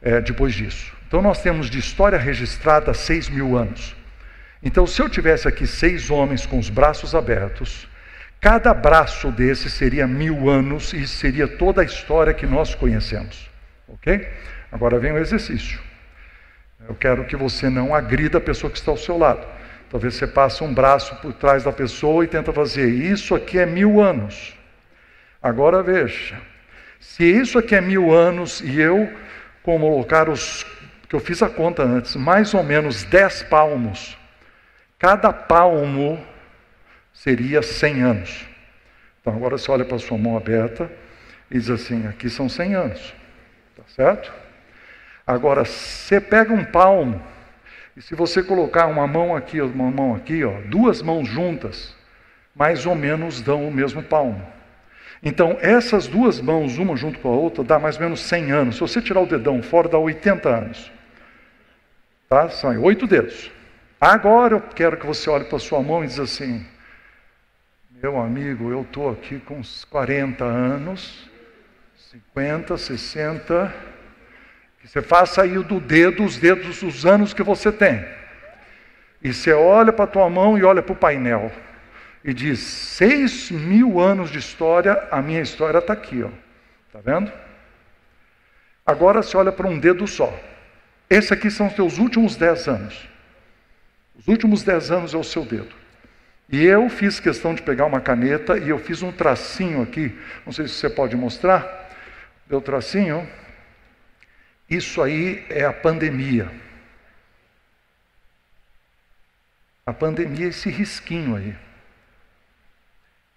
é, 0.03 0.21
depois 0.21 0.53
disso. 0.53 0.93
Então 1.07 1.21
nós 1.21 1.41
temos 1.41 1.69
de 1.69 1.79
história 1.79 2.19
registrada 2.19 2.93
seis 2.93 3.29
mil 3.29 3.57
anos. 3.57 3.95
Então, 4.65 4.87
se 4.87 5.01
eu 5.01 5.09
tivesse 5.09 5.45
aqui 5.47 5.67
seis 5.67 6.09
homens 6.09 6.45
com 6.45 6.57
os 6.57 6.69
braços 6.69 7.13
abertos, 7.13 7.85
cada 8.39 8.73
braço 8.73 9.29
desses 9.29 9.73
seria 9.73 10.07
mil 10.07 10.49
anos 10.49 10.93
e 10.93 11.05
seria 11.05 11.47
toda 11.47 11.81
a 11.81 11.85
história 11.85 12.33
que 12.33 12.45
nós 12.45 12.73
conhecemos. 12.73 13.49
Ok? 13.89 14.25
Agora 14.71 14.99
vem 14.99 15.11
o 15.11 15.17
exercício. 15.17 15.79
Eu 16.87 16.95
quero 16.95 17.25
que 17.25 17.35
você 17.35 17.69
não 17.69 17.93
agrida 17.93 18.37
a 18.37 18.41
pessoa 18.41 18.71
que 18.71 18.77
está 18.77 18.89
ao 18.89 18.97
seu 18.97 19.17
lado. 19.17 19.45
Talvez 19.89 20.15
você 20.15 20.25
passe 20.25 20.63
um 20.63 20.73
braço 20.73 21.13
por 21.17 21.33
trás 21.33 21.63
da 21.63 21.71
pessoa 21.71 22.23
e 22.23 22.27
tenta 22.27 22.51
fazer. 22.53 22.87
Isso 22.89 23.35
aqui 23.35 23.59
é 23.59 23.65
mil 23.65 24.01
anos. 24.01 24.57
Agora 25.41 25.83
veja. 25.83 26.37
Se 26.99 27.23
isso 27.23 27.59
aqui 27.59 27.75
é 27.75 27.81
mil 27.81 28.13
anos 28.13 28.61
e 28.61 28.79
eu 28.79 29.11
colocar 29.63 30.29
os 30.29 30.65
que 31.09 31.15
eu 31.15 31.19
fiz 31.19 31.41
a 31.41 31.49
conta 31.49 31.83
antes, 31.83 32.15
mais 32.15 32.53
ou 32.53 32.63
menos 32.63 33.03
dez 33.03 33.43
palmos, 33.43 34.17
cada 34.99 35.31
palmo 35.31 36.23
seria 37.13 37.61
cem 37.61 38.01
anos. 38.01 38.45
Então 39.21 39.33
agora 39.33 39.57
você 39.57 39.71
olha 39.71 39.85
para 39.85 39.97
sua 39.99 40.17
mão 40.17 40.37
aberta 40.37 40.91
e 41.49 41.57
diz 41.57 41.69
assim: 41.69 42.07
aqui 42.07 42.29
são 42.29 42.49
cem 42.49 42.75
anos. 42.75 43.13
Tá 43.75 43.83
certo? 43.87 44.31
Agora, 45.25 45.63
você 45.63 46.19
pega 46.19 46.53
um 46.53 46.65
palmo, 46.65 47.21
e 47.95 48.01
se 48.01 48.13
você 48.13 48.43
colocar 48.43 48.87
uma 48.87 49.07
mão 49.07 49.35
aqui, 49.35 49.61
uma 49.61 49.89
mão 49.89 50.13
aqui, 50.13 50.43
ó, 50.43 50.59
duas 50.65 51.01
mãos 51.01 51.27
juntas, 51.27 51.95
mais 52.53 52.85
ou 52.85 52.93
menos 52.93 53.41
dão 53.41 53.65
o 53.65 53.71
mesmo 53.71 54.03
palmo. 54.03 54.45
Então, 55.23 55.57
essas 55.61 56.05
duas 56.05 56.41
mãos, 56.41 56.77
uma 56.77 56.97
junto 56.97 57.17
com 57.19 57.29
a 57.29 57.35
outra, 57.35 57.63
dá 57.63 57.79
mais 57.79 57.95
ou 57.95 58.01
menos 58.01 58.19
100 58.19 58.51
anos. 58.51 58.75
Se 58.75 58.81
você 58.81 59.01
tirar 59.01 59.21
o 59.21 59.25
dedão 59.25 59.63
fora, 59.63 59.87
dá 59.87 59.97
80 59.97 60.49
anos. 60.49 60.91
Tá? 62.27 62.49
São 62.49 62.77
oito 62.81 63.07
dedos. 63.07 63.49
Agora 64.01 64.55
eu 64.55 64.61
quero 64.61 64.97
que 64.97 65.05
você 65.05 65.29
olhe 65.29 65.45
para 65.45 65.55
a 65.55 65.61
sua 65.61 65.81
mão 65.81 66.03
e 66.03 66.07
diz 66.07 66.19
assim: 66.19 66.65
Meu 68.01 68.19
amigo, 68.19 68.69
eu 68.69 68.81
estou 68.81 69.09
aqui 69.09 69.39
com 69.39 69.59
uns 69.59 69.85
40 69.85 70.43
anos, 70.43 71.29
50, 72.11 72.77
60. 72.77 73.73
Que 74.81 74.89
você 74.89 75.01
faça 75.01 75.43
aí 75.43 75.57
do 75.57 75.79
dedo 75.79 76.25
os 76.25 76.35
dedos 76.35 76.81
dos 76.81 77.05
anos 77.05 77.33
que 77.33 77.43
você 77.43 77.71
tem. 77.71 78.03
E 79.23 79.33
você 79.33 79.53
olha 79.53 79.93
para 79.93 80.03
a 80.03 80.07
tua 80.07 80.29
mão 80.29 80.57
e 80.57 80.65
olha 80.65 80.81
para 80.81 80.91
o 80.91 80.97
painel. 80.97 81.49
E 82.23 82.33
diz: 82.33 82.59
seis 82.59 83.51
mil 83.51 83.99
anos 83.99 84.29
de 84.29 84.39
história, 84.39 85.07
a 85.11 85.21
minha 85.21 85.41
história 85.41 85.79
está 85.79 85.93
aqui, 85.93 86.23
ó. 86.23 86.29
Está 86.87 86.99
vendo? 86.99 87.31
Agora 88.85 89.21
você 89.21 89.35
olha 89.35 89.51
para 89.51 89.67
um 89.67 89.79
dedo 89.79 90.07
só. 90.07 90.33
Esse 91.09 91.33
aqui 91.33 91.51
são 91.51 91.67
os 91.67 91.73
teus 91.73 91.97
últimos 91.97 92.35
dez 92.35 92.67
anos. 92.67 93.07
Os 94.15 94.27
últimos 94.27 94.63
dez 94.63 94.91
anos 94.91 95.13
é 95.13 95.17
o 95.17 95.23
seu 95.23 95.43
dedo. 95.43 95.73
E 96.49 96.63
eu 96.63 96.89
fiz 96.89 97.19
questão 97.19 97.53
de 97.55 97.61
pegar 97.61 97.85
uma 97.85 97.99
caneta 98.01 98.57
e 98.57 98.69
eu 98.69 98.77
fiz 98.77 99.01
um 99.01 99.11
tracinho 99.11 99.81
aqui. 99.81 100.17
Não 100.45 100.53
sei 100.53 100.67
se 100.67 100.75
você 100.75 100.89
pode 100.89 101.15
mostrar. 101.15 101.89
Deu 102.47 102.61
tracinho. 102.61 103.27
Isso 104.69 105.01
aí 105.01 105.45
é 105.49 105.65
a 105.65 105.73
pandemia. 105.73 106.51
A 109.85 109.93
pandemia 109.93 110.45
é 110.45 110.49
esse 110.49 110.69
risquinho 110.69 111.35
aí. 111.35 111.55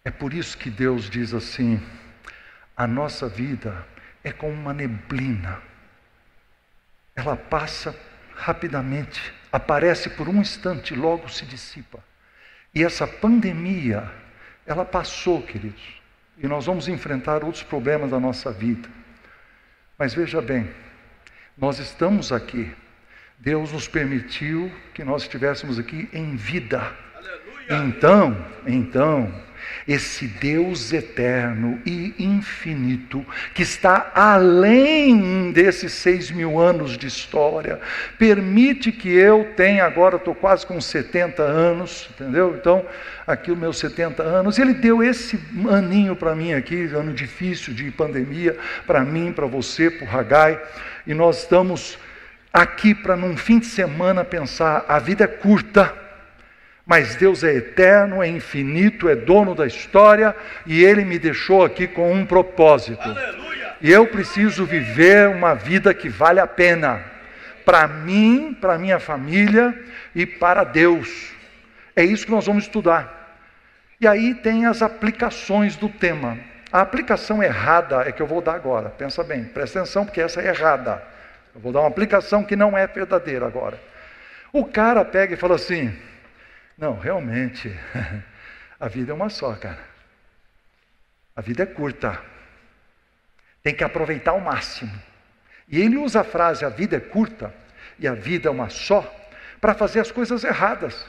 É 0.06 0.10
por 0.12 0.32
isso 0.32 0.56
que 0.56 0.70
Deus 0.70 1.10
diz 1.10 1.34
assim: 1.34 1.82
a 2.76 2.86
nossa 2.86 3.28
vida 3.28 3.84
é 4.22 4.30
como 4.30 4.52
uma 4.52 4.72
neblina. 4.72 5.60
Ela 7.16 7.36
passa 7.36 7.92
rapidamente, 8.36 9.34
aparece 9.50 10.08
por 10.10 10.28
um 10.28 10.40
instante 10.40 10.94
logo 10.94 11.28
se 11.28 11.44
dissipa. 11.44 11.98
E 12.72 12.84
essa 12.84 13.04
pandemia, 13.04 14.08
ela 14.64 14.84
passou, 14.84 15.42
queridos. 15.42 16.00
E 16.38 16.46
nós 16.46 16.66
vamos 16.66 16.86
enfrentar 16.86 17.42
outros 17.42 17.64
problemas 17.64 18.12
da 18.12 18.20
nossa 18.20 18.52
vida. 18.52 18.88
Mas 19.98 20.14
veja 20.14 20.40
bem, 20.40 20.70
nós 21.58 21.80
estamos 21.80 22.30
aqui. 22.30 22.72
Deus 23.38 23.72
nos 23.72 23.88
permitiu 23.88 24.70
que 24.94 25.02
nós 25.02 25.22
estivéssemos 25.22 25.80
aqui 25.80 26.08
em 26.12 26.36
vida. 26.36 26.94
Então, 27.68 28.36
então, 28.66 29.32
esse 29.86 30.26
Deus 30.26 30.92
eterno 30.92 31.80
e 31.84 32.14
infinito, 32.18 33.24
que 33.54 33.62
está 33.62 34.10
além 34.14 35.52
desses 35.52 35.92
seis 35.92 36.30
mil 36.30 36.58
anos 36.58 36.96
de 36.96 37.06
história, 37.06 37.80
permite 38.18 38.90
que 38.90 39.08
eu 39.08 39.52
tenha, 39.56 39.84
agora 39.84 40.16
estou 40.16 40.34
quase 40.34 40.66
com 40.66 40.80
70 40.80 41.42
anos, 41.42 42.08
entendeu? 42.10 42.56
Então, 42.58 42.84
aqui 43.26 43.50
os 43.50 43.58
meus 43.58 43.78
70 43.78 44.22
anos, 44.22 44.58
ele 44.58 44.74
deu 44.74 45.02
esse 45.02 45.38
aninho 45.70 46.16
para 46.16 46.34
mim 46.34 46.52
aqui, 46.52 46.84
ano 46.86 47.12
difícil 47.12 47.74
de 47.74 47.90
pandemia, 47.90 48.56
para 48.86 49.04
mim, 49.04 49.32
para 49.32 49.46
você, 49.46 49.90
para 49.90 50.06
o 50.06 50.18
Hagai, 50.18 50.60
e 51.06 51.14
nós 51.14 51.42
estamos 51.42 51.98
aqui 52.52 52.94
para 52.94 53.16
num 53.16 53.36
fim 53.36 53.58
de 53.58 53.66
semana 53.66 54.24
pensar, 54.24 54.84
a 54.88 54.98
vida 54.98 55.24
é 55.24 55.28
curta, 55.28 56.05
mas 56.86 57.16
Deus 57.16 57.42
é 57.42 57.52
eterno, 57.52 58.22
é 58.22 58.28
infinito, 58.28 59.08
é 59.08 59.16
dono 59.16 59.56
da 59.56 59.66
história 59.66 60.34
e 60.64 60.84
Ele 60.84 61.04
me 61.04 61.18
deixou 61.18 61.64
aqui 61.64 61.88
com 61.88 62.12
um 62.12 62.24
propósito. 62.24 63.02
Aleluia. 63.02 63.74
E 63.82 63.90
eu 63.90 64.06
preciso 64.06 64.64
viver 64.64 65.28
uma 65.28 65.54
vida 65.54 65.92
que 65.92 66.08
vale 66.08 66.38
a 66.38 66.46
pena 66.46 67.02
para 67.64 67.88
mim, 67.88 68.56
para 68.58 68.78
minha 68.78 69.00
família 69.00 69.76
e 70.14 70.24
para 70.24 70.62
Deus. 70.62 71.32
É 71.96 72.04
isso 72.04 72.24
que 72.24 72.30
nós 72.30 72.46
vamos 72.46 72.64
estudar. 72.64 73.36
E 74.00 74.06
aí 74.06 74.34
tem 74.34 74.66
as 74.66 74.80
aplicações 74.80 75.74
do 75.74 75.88
tema. 75.88 76.38
A 76.70 76.80
aplicação 76.82 77.42
errada 77.42 78.02
é 78.06 78.12
que 78.12 78.22
eu 78.22 78.26
vou 78.26 78.40
dar 78.40 78.54
agora. 78.54 78.90
Pensa 78.90 79.24
bem, 79.24 79.44
presta 79.44 79.80
atenção, 79.80 80.04
porque 80.04 80.20
essa 80.20 80.40
é 80.40 80.48
errada. 80.48 81.02
Eu 81.54 81.60
vou 81.60 81.72
dar 81.72 81.80
uma 81.80 81.88
aplicação 81.88 82.44
que 82.44 82.54
não 82.54 82.78
é 82.78 82.86
verdadeira 82.86 83.46
agora. 83.46 83.80
O 84.52 84.64
cara 84.64 85.04
pega 85.04 85.34
e 85.34 85.36
fala 85.36 85.56
assim: 85.56 85.92
não, 86.76 86.98
realmente, 86.98 87.74
a 88.78 88.88
vida 88.88 89.12
é 89.12 89.14
uma 89.14 89.30
só, 89.30 89.54
cara. 89.54 89.78
A 91.34 91.40
vida 91.40 91.62
é 91.62 91.66
curta. 91.66 92.20
Tem 93.62 93.74
que 93.74 93.84
aproveitar 93.84 94.32
ao 94.32 94.40
máximo. 94.40 94.92
E 95.68 95.80
ele 95.80 95.96
usa 95.96 96.20
a 96.20 96.24
frase 96.24 96.64
a 96.64 96.68
vida 96.68 96.96
é 96.96 97.00
curta 97.00 97.52
e 97.98 98.06
a 98.06 98.14
vida 98.14 98.48
é 98.48 98.50
uma 98.50 98.68
só 98.68 99.02
para 99.60 99.74
fazer 99.74 100.00
as 100.00 100.10
coisas 100.10 100.44
erradas. 100.44 101.06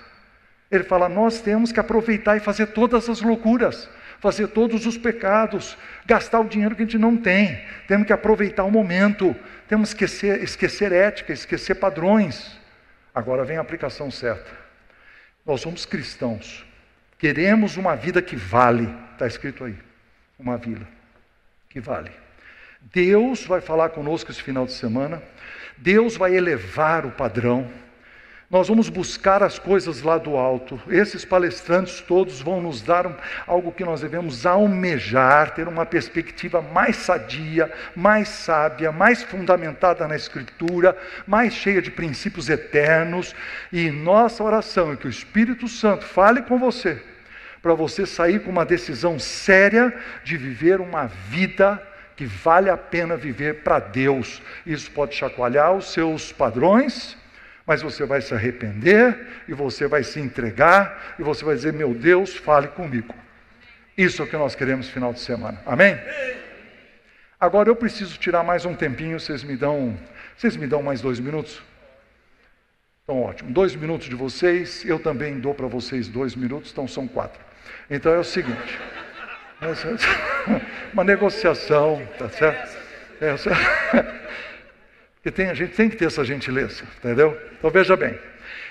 Ele 0.71 0.83
fala: 0.83 1.07
nós 1.07 1.41
temos 1.41 1.71
que 1.71 1.79
aproveitar 1.79 2.35
e 2.35 2.39
fazer 2.39 2.67
todas 2.67 3.07
as 3.09 3.21
loucuras, 3.21 3.89
fazer 4.19 4.47
todos 4.47 4.85
os 4.85 4.97
pecados, 4.97 5.77
gastar 6.05 6.39
o 6.39 6.49
dinheiro 6.49 6.75
que 6.75 6.81
a 6.81 6.85
gente 6.85 6.97
não 6.97 7.15
tem. 7.15 7.61
Temos 7.87 8.07
que 8.07 8.13
aproveitar 8.13 8.63
o 8.63 8.71
momento, 8.71 9.35
temos 9.67 9.93
que 9.93 10.05
esquecer, 10.05 10.43
esquecer 10.43 10.91
ética, 10.91 11.31
esquecer 11.31 11.75
padrões. 11.75 12.57
Agora 13.13 13.43
vem 13.43 13.57
a 13.57 13.61
aplicação 13.61 14.09
certa. 14.09 14.66
Nós 15.47 15.61
somos 15.61 15.85
cristãos. 15.85 16.65
Queremos 17.17 17.77
uma 17.77 17.95
vida 17.95 18.21
que 18.21 18.35
vale. 18.35 18.93
Está 19.13 19.25
escrito 19.25 19.63
aí. 19.63 19.75
Uma 20.37 20.57
vida 20.57 20.85
que 21.69 21.79
vale. 21.79 22.11
Deus 22.81 23.45
vai 23.45 23.61
falar 23.61 23.89
conosco 23.89 24.29
esse 24.29 24.43
final 24.43 24.65
de 24.65 24.73
semana. 24.73 25.23
Deus 25.77 26.17
vai 26.17 26.35
elevar 26.35 27.05
o 27.05 27.11
padrão. 27.11 27.71
Nós 28.49 28.69
vamos 28.69 28.87
buscar 28.87 29.43
as 29.43 29.59
coisas 29.59 30.01
lá 30.01 30.17
do 30.17 30.37
alto. 30.37 30.81
Esses 30.87 31.25
palestrantes 31.25 31.99
todos 31.99 32.39
vão 32.39 32.61
nos 32.61 32.81
dar 32.81 33.19
algo 33.45 33.73
que 33.73 33.83
nós 33.83 33.99
devemos 33.99 34.45
almejar, 34.45 35.53
ter 35.53 35.67
uma 35.67 35.85
perspectiva 35.85 36.61
mais 36.61 36.95
sadia, 36.95 37.69
mais 37.93 38.29
sábia, 38.29 38.89
mais 38.89 39.21
fundamentada 39.21 40.07
na 40.07 40.15
Escritura, 40.15 40.97
mais 41.27 41.55
cheia 41.55 41.81
de 41.81 41.91
princípios 41.91 42.47
eternos. 42.47 43.35
E 43.69 43.91
nossa 43.91 44.41
oração 44.41 44.93
é 44.93 44.95
que 44.95 45.07
o 45.07 45.09
Espírito 45.09 45.67
Santo 45.67 46.05
fale 46.05 46.41
com 46.43 46.57
você, 46.57 47.01
para 47.61 47.73
você 47.73 48.05
sair 48.05 48.39
com 48.39 48.49
uma 48.49 48.65
decisão 48.65 49.19
séria 49.19 49.93
de 50.23 50.37
viver 50.37 50.79
uma 50.79 51.07
vida 51.07 51.85
que 52.15 52.25
vale 52.25 52.69
a 52.69 52.77
pena 52.77 53.17
viver 53.17 53.55
para 53.55 53.79
Deus. 53.79 54.41
Isso 54.65 54.89
pode 54.89 55.15
chacoalhar 55.15 55.73
os 55.73 55.91
seus 55.91 56.31
padrões 56.31 57.17
Mas 57.67 57.81
você 57.81 58.05
vai 58.05 58.21
se 58.21 58.33
arrepender 58.33 59.43
e 59.45 59.53
você 59.53 59.87
vai 59.87 60.01
se 60.01 60.21
entregar 60.21 61.15
e 61.19 61.21
você 61.21 61.43
vai 61.43 61.53
dizer: 61.53 61.73
Meu 61.73 61.93
Deus, 61.93 62.33
fale 62.33 62.69
comigo. 62.69 63.13
Isso 63.97 64.21
é 64.21 64.25
o 64.25 64.27
que 64.27 64.37
nós 64.37 64.55
queremos 64.55 64.87
final 64.87 65.11
de 65.11 65.19
semana. 65.19 65.61
Amém? 65.65 65.99
Agora 67.37 67.67
eu 67.67 67.75
preciso 67.75 68.17
tirar 68.17 68.41
mais 68.41 68.63
um 68.63 68.73
tempinho, 68.73 69.19
vocês 69.19 69.43
me 69.43 69.57
dão, 69.57 69.99
vocês 70.37 70.55
me 70.55 70.65
dão 70.65 70.81
mais 70.81 71.01
dois 71.01 71.19
minutos? 71.19 71.61
Então 73.03 73.21
ótimo, 73.21 73.51
dois 73.51 73.75
minutos 73.75 74.07
de 74.07 74.15
vocês, 74.15 74.85
eu 74.85 74.97
também 74.97 75.39
dou 75.39 75.53
para 75.53 75.67
vocês 75.67 76.07
dois 76.07 76.35
minutos, 76.35 76.71
então 76.71 76.87
são 76.87 77.05
quatro. 77.05 77.39
Então 77.89 78.13
é 78.13 78.19
o 78.19 78.23
seguinte, 78.23 78.79
uma 80.93 81.03
negociação, 81.03 82.01
tá 82.17 82.29
certo? 82.29 82.77
É, 83.19 83.35
porque 85.17 85.31
tem, 85.31 85.49
a 85.49 85.53
gente 85.53 85.73
tem 85.75 85.89
que 85.89 85.95
ter 85.95 86.05
essa 86.05 86.23
gentileza, 86.23 86.83
entendeu? 86.99 87.37
Então 87.57 87.69
veja 87.69 87.95
bem, 87.97 88.17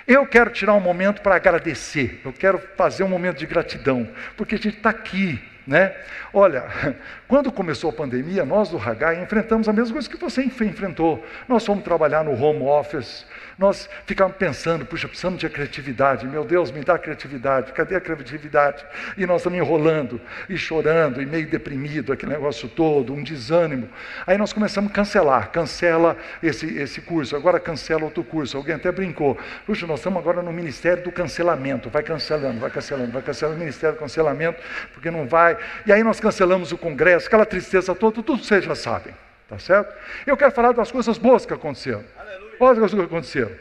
eu 0.06 0.24
quero 0.26 0.50
tirar 0.50 0.74
um 0.74 0.80
momento 0.80 1.20
para 1.20 1.34
agradecer, 1.34 2.20
eu 2.24 2.32
quero 2.32 2.58
fazer 2.76 3.02
um 3.02 3.08
momento 3.08 3.38
de 3.38 3.46
gratidão, 3.46 4.08
porque 4.36 4.54
a 4.54 4.58
gente 4.58 4.76
está 4.76 4.90
aqui, 4.90 5.42
né? 5.66 5.94
Olha, 6.32 6.64
quando 7.28 7.50
começou 7.50 7.90
a 7.90 7.92
pandemia, 7.92 8.44
nós 8.44 8.68
do 8.68 8.78
Hagai 8.78 9.22
enfrentamos 9.22 9.68
a 9.68 9.72
mesma 9.72 9.94
coisa 9.94 10.08
que 10.08 10.16
você 10.16 10.42
enfrentou. 10.42 11.24
Nós 11.48 11.66
fomos 11.66 11.82
trabalhar 11.82 12.24
no 12.24 12.32
home 12.32 12.62
office, 12.62 13.26
nós 13.58 13.88
ficávamos 14.04 14.38
pensando, 14.38 14.84
puxa, 14.84 15.08
precisamos 15.08 15.40
de 15.40 15.48
criatividade, 15.48 16.26
meu 16.26 16.44
Deus, 16.44 16.70
me 16.70 16.84
dá 16.84 16.98
criatividade, 16.98 17.72
cadê 17.72 17.96
a 17.96 18.00
criatividade? 18.00 18.84
E 19.16 19.24
nós 19.26 19.38
estamos 19.38 19.58
enrolando, 19.58 20.20
e 20.48 20.56
chorando, 20.56 21.22
e 21.22 21.26
meio 21.26 21.48
deprimido, 21.48 22.12
aquele 22.12 22.32
negócio 22.32 22.68
todo, 22.68 23.14
um 23.14 23.22
desânimo. 23.22 23.88
Aí 24.26 24.36
nós 24.36 24.52
começamos 24.52 24.90
a 24.90 24.94
cancelar, 24.94 25.50
cancela 25.50 26.16
esse, 26.42 26.78
esse 26.78 27.00
curso, 27.00 27.34
agora 27.34 27.58
cancela 27.58 28.04
outro 28.04 28.22
curso. 28.22 28.56
Alguém 28.56 28.74
até 28.74 28.92
brincou, 28.92 29.38
puxa, 29.66 29.86
nós 29.86 30.00
estamos 30.00 30.18
agora 30.18 30.42
no 30.42 30.52
Ministério 30.52 31.02
do 31.02 31.10
Cancelamento, 31.10 31.88
vai 31.88 32.02
cancelando, 32.02 32.60
vai 32.60 32.70
cancelando, 32.70 33.10
vai 33.10 33.22
cancelando 33.22 33.56
o 33.56 33.60
Ministério 33.60 33.96
do 33.96 33.98
Cancelamento, 33.98 34.62
porque 34.92 35.10
não 35.10 35.26
vai. 35.26 35.56
E 35.86 35.92
aí 35.92 36.02
nós 36.02 36.20
cancelamos 36.20 36.72
o 36.72 36.78
Congresso, 36.78 37.15
aquela 37.24 37.46
tristeza 37.46 37.94
toda, 37.94 38.22
tudo 38.22 38.42
vocês 38.42 38.64
já 38.64 38.74
sabem, 38.74 39.14
tá 39.48 39.58
certo? 39.58 39.94
Eu 40.26 40.36
quero 40.36 40.52
falar 40.52 40.72
das 40.72 40.90
coisas 40.90 41.16
boas 41.16 41.46
que 41.46 41.54
aconteceram. 41.54 42.04
Olha 42.60 42.72
as 42.72 42.78
coisas 42.78 42.98
que 42.98 43.04
aconteceram. 43.04 43.52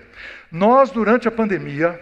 Nós, 0.51 0.89
durante 0.89 1.27
a 1.27 1.31
pandemia, 1.31 1.99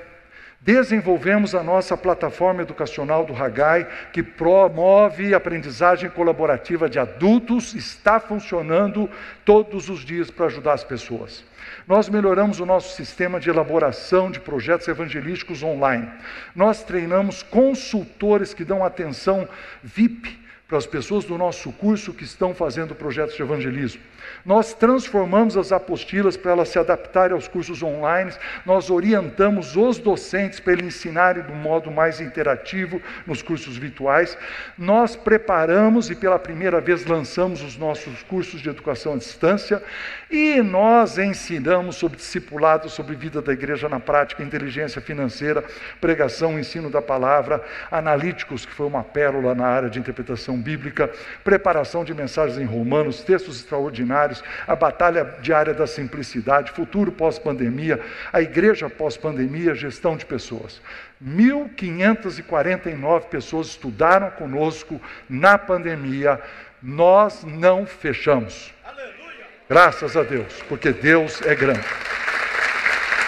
desenvolvemos 0.63 1.53
a 1.53 1.62
nossa 1.62 1.98
plataforma 1.98 2.62
educacional 2.62 3.25
do 3.25 3.36
Hagai, 3.36 3.86
que 4.13 4.24
promove 4.24 5.33
aprendizagem 5.33 6.10
colaborativa 6.10 6.89
de 6.89 6.98
adultos, 6.98 7.74
está 7.74 8.19
funcionando 8.19 9.10
todos 9.43 9.89
os 9.89 10.05
dias 10.05 10.31
para 10.31 10.45
ajudar 10.45 10.74
as 10.74 10.83
pessoas. 10.83 11.43
Nós 11.86 12.07
melhoramos 12.07 12.60
o 12.60 12.65
nosso 12.65 12.95
sistema 12.95 13.39
de 13.39 13.50
elaboração 13.50 14.31
de 14.31 14.39
projetos 14.39 14.88
evangelísticos 14.88 15.63
online. 15.63 16.10
Nós 16.55 16.83
treinamos 16.83 17.43
consultores 17.43 18.53
que 18.53 18.63
dão 18.63 18.86
atenção 18.86 19.48
VIP 19.83 20.42
para 20.74 20.80
as 20.80 20.88
pessoas 20.88 21.24
do 21.24 21.38
nosso 21.38 21.72
curso 21.72 22.15
que 22.15 22.24
estão 22.24 22.56
fazendo 22.56 22.96
projetos 22.96 23.36
de 23.36 23.44
evangelismo. 23.44 24.01
Nós 24.44 24.74
transformamos 24.74 25.56
as 25.56 25.72
apostilas 25.72 26.36
para 26.36 26.53
elas 26.53 26.70
se 26.70 26.80
adaptarem 26.80 27.36
aos 27.36 27.48
cursos 27.48 27.84
online, 27.84 28.34
nós 28.65 28.89
orientamos 28.89 29.75
os 29.77 30.00
docentes 30.00 30.60
para 30.60 30.74
eles 30.74 30.88
ensinarem 30.88 31.44
do 31.44 31.53
modo 31.53 31.92
mais 31.92 32.20
interativo 32.20 33.00
nos 33.27 33.44
cursos 33.44 33.77
virtuais. 33.77 34.36
Nós 34.75 35.15
preparamos 35.15 36.10
e 36.10 36.15
pela 36.15 36.39
primeira 36.39 36.82
vez 36.82 37.06
lançamos 37.06 37.62
os 37.62 37.77
nossos 37.77 38.24
cursos 38.24 38.60
de 38.60 38.70
educação 38.70 39.13
à 39.13 39.18
distância 39.18 39.84
e 40.32 40.60
nós 40.63 41.20
ensinamos 41.20 41.98
sobre 41.98 42.18
discipulado, 42.18 42.89
sobre 42.89 43.15
vida 43.15 43.44
da 43.44 43.53
igreja 43.53 43.88
na 43.88 44.00
prática, 44.00 44.42
inteligência 44.42 45.00
financeira, 45.00 45.63
pregação, 46.01 46.58
ensino 46.58 46.89
da 46.89 47.01
palavra, 47.01 47.63
analíticos, 47.92 48.65
que 48.65 48.74
foi 48.74 48.88
uma 48.88 49.03
pérola 49.03 49.53
na 49.53 49.68
área 49.68 49.90
de 49.90 50.00
interpretação 50.00 50.62
bíblica, 50.63 51.11
preparação 51.43 52.03
de 52.03 52.13
mensagens 52.13 52.57
em 52.57 52.65
romanos, 52.65 53.21
textos 53.21 53.57
extraordinários 53.57 54.43
a 54.67 54.75
batalha 54.75 55.35
diária 55.41 55.73
da 55.73 55.87
simplicidade, 55.87 56.71
futuro 56.71 57.11
pós-pandemia, 57.11 57.99
a 58.31 58.41
igreja 58.41 58.89
pós-pandemia, 58.89 59.75
gestão 59.75 60.15
de 60.15 60.25
pessoas. 60.25 60.81
1.549 61.23 63.25
pessoas 63.25 63.67
estudaram 63.67 64.31
conosco 64.31 65.01
na 65.29 65.57
pandemia, 65.57 66.39
nós 66.81 67.43
não 67.43 67.85
fechamos. 67.85 68.73
Aleluia. 68.83 69.45
Graças 69.69 70.17
a 70.17 70.23
Deus, 70.23 70.61
porque 70.67 70.91
Deus 70.91 71.41
é 71.43 71.55
grande. 71.55 71.85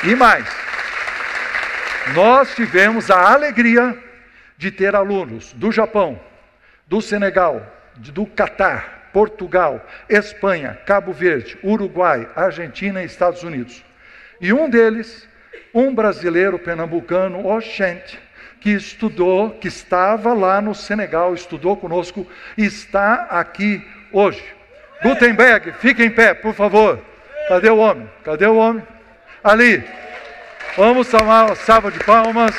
E 0.03 0.15
mais, 0.15 0.45
nós 2.13 2.53
tivemos 2.53 3.09
a 3.09 3.33
alegria 3.33 3.97
de 4.57 4.71
ter 4.71 4.95
alunos 4.95 5.53
do 5.53 5.71
Japão, 5.71 6.19
do 6.87 7.01
Senegal, 7.01 7.65
do 7.95 8.25
Catar, 8.25 9.09
Portugal, 9.13 9.85
Espanha, 10.09 10.77
Cabo 10.85 11.13
Verde, 11.13 11.57
Uruguai, 11.63 12.27
Argentina 12.35 13.01
e 13.01 13.05
Estados 13.05 13.43
Unidos. 13.43 13.83
E 14.41 14.51
um 14.51 14.69
deles, 14.69 15.27
um 15.73 15.93
brasileiro 15.93 16.59
pernambucano, 16.59 17.47
Oxente, 17.47 18.19
que 18.59 18.71
estudou, 18.71 19.51
que 19.51 19.67
estava 19.67 20.33
lá 20.33 20.61
no 20.61 20.75
Senegal, 20.75 21.33
estudou 21.33 21.77
conosco, 21.77 22.27
está 22.57 23.27
aqui 23.29 23.85
hoje. 24.11 24.43
Gutenberg, 25.03 25.71
fique 25.73 26.03
em 26.03 26.09
pé, 26.09 26.33
por 26.33 26.53
favor. 26.53 26.99
Cadê 27.47 27.69
o 27.69 27.77
homem? 27.77 28.09
Cadê 28.23 28.47
o 28.47 28.55
homem? 28.55 28.83
Ali. 29.43 29.83
Vamos 30.75 31.07
tomar 31.07 31.45
uma 31.45 31.55
salva 31.55 31.91
de 31.91 31.99
palmas. 31.99 32.55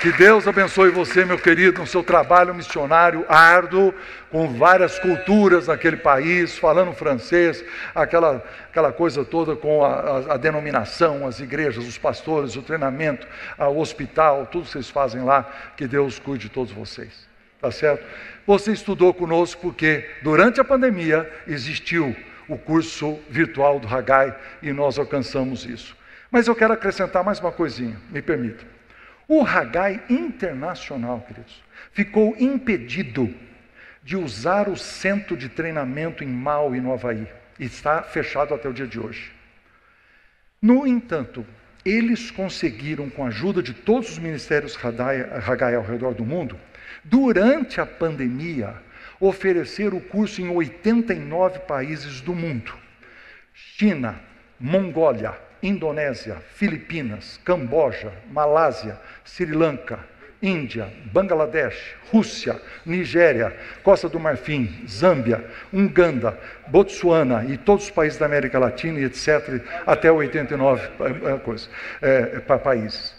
Que 0.00 0.10
Deus 0.12 0.48
abençoe 0.48 0.88
você, 0.88 1.26
meu 1.26 1.36
querido, 1.36 1.82
no 1.82 1.86
seu 1.86 2.02
trabalho 2.02 2.54
missionário 2.54 3.22
árduo, 3.28 3.92
com 4.30 4.48
várias 4.48 4.98
culturas 4.98 5.66
naquele 5.66 5.98
país, 5.98 6.56
falando 6.56 6.94
francês, 6.94 7.62
aquela, 7.94 8.42
aquela 8.70 8.94
coisa 8.94 9.26
toda 9.26 9.54
com 9.54 9.84
a, 9.84 9.90
a, 9.90 10.34
a 10.34 10.36
denominação, 10.38 11.26
as 11.26 11.38
igrejas, 11.38 11.86
os 11.86 11.98
pastores, 11.98 12.56
o 12.56 12.62
treinamento, 12.62 13.28
o 13.58 13.78
hospital, 13.78 14.46
tudo 14.46 14.64
vocês 14.64 14.88
fazem 14.88 15.22
lá, 15.22 15.42
que 15.76 15.86
Deus 15.86 16.18
cuide 16.18 16.48
de 16.48 16.54
todos 16.54 16.72
vocês. 16.72 17.28
Tá 17.60 17.70
certo? 17.70 18.02
Você 18.46 18.72
estudou 18.72 19.12
conosco 19.12 19.60
porque 19.60 20.08
durante 20.22 20.62
a 20.62 20.64
pandemia 20.64 21.30
existiu 21.46 22.16
o 22.48 22.56
curso 22.56 23.18
virtual 23.28 23.78
do 23.78 23.86
Hagai 23.86 24.34
e 24.62 24.72
nós 24.72 24.98
alcançamos 24.98 25.66
isso. 25.66 25.94
Mas 26.30 26.48
eu 26.48 26.54
quero 26.54 26.72
acrescentar 26.72 27.22
mais 27.22 27.38
uma 27.38 27.52
coisinha, 27.52 27.98
me 28.08 28.22
permita. 28.22 28.79
O 29.32 29.44
Hagai 29.44 30.02
Internacional, 30.10 31.20
queridos, 31.20 31.62
ficou 31.92 32.34
impedido 32.36 33.32
de 34.02 34.16
usar 34.16 34.68
o 34.68 34.76
centro 34.76 35.36
de 35.36 35.48
treinamento 35.48 36.24
em 36.24 36.26
Maui, 36.26 36.80
no 36.80 36.92
Havaí. 36.92 37.28
Está 37.56 38.02
fechado 38.02 38.52
até 38.52 38.68
o 38.68 38.72
dia 38.72 38.88
de 38.88 38.98
hoje. 38.98 39.30
No 40.60 40.84
entanto, 40.84 41.46
eles 41.84 42.32
conseguiram, 42.32 43.08
com 43.08 43.24
a 43.24 43.28
ajuda 43.28 43.62
de 43.62 43.72
todos 43.72 44.10
os 44.10 44.18
ministérios 44.18 44.76
Hagai 44.76 45.76
ao 45.76 45.84
redor 45.84 46.12
do 46.12 46.24
mundo, 46.24 46.58
durante 47.04 47.80
a 47.80 47.86
pandemia, 47.86 48.74
oferecer 49.20 49.94
o 49.94 50.00
curso 50.00 50.42
em 50.42 50.48
89 50.48 51.60
países 51.60 52.20
do 52.20 52.34
mundo: 52.34 52.74
China, 53.54 54.20
Mongólia, 54.58 55.38
Indonésia, 55.62 56.36
Filipinas, 56.54 57.38
Camboja, 57.44 58.12
Malásia, 58.30 58.98
Sri 59.24 59.52
Lanka, 59.52 59.98
Índia, 60.42 60.88
Bangladesh, 61.12 61.94
Rússia, 62.10 62.60
Nigéria, 62.84 63.54
Costa 63.82 64.08
do 64.08 64.18
Marfim, 64.18 64.84
Zâmbia, 64.88 65.44
Uganda, 65.72 66.38
Botsuana 66.68 67.44
e 67.46 67.58
todos 67.58 67.84
os 67.84 67.90
países 67.90 68.18
da 68.18 68.26
América 68.26 68.58
Latina 68.58 69.00
etc., 69.00 69.62
até 69.86 70.10
89 70.10 70.88
é, 71.26 71.38
coisa, 71.38 71.68
é, 72.00 72.40
países. 72.40 73.14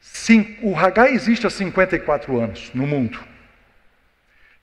Sim, 0.00 0.56
o 0.62 0.76
Hagai 0.76 1.12
existe 1.12 1.46
há 1.46 1.50
54 1.50 2.38
anos 2.40 2.70
no 2.74 2.86
mundo. 2.86 3.18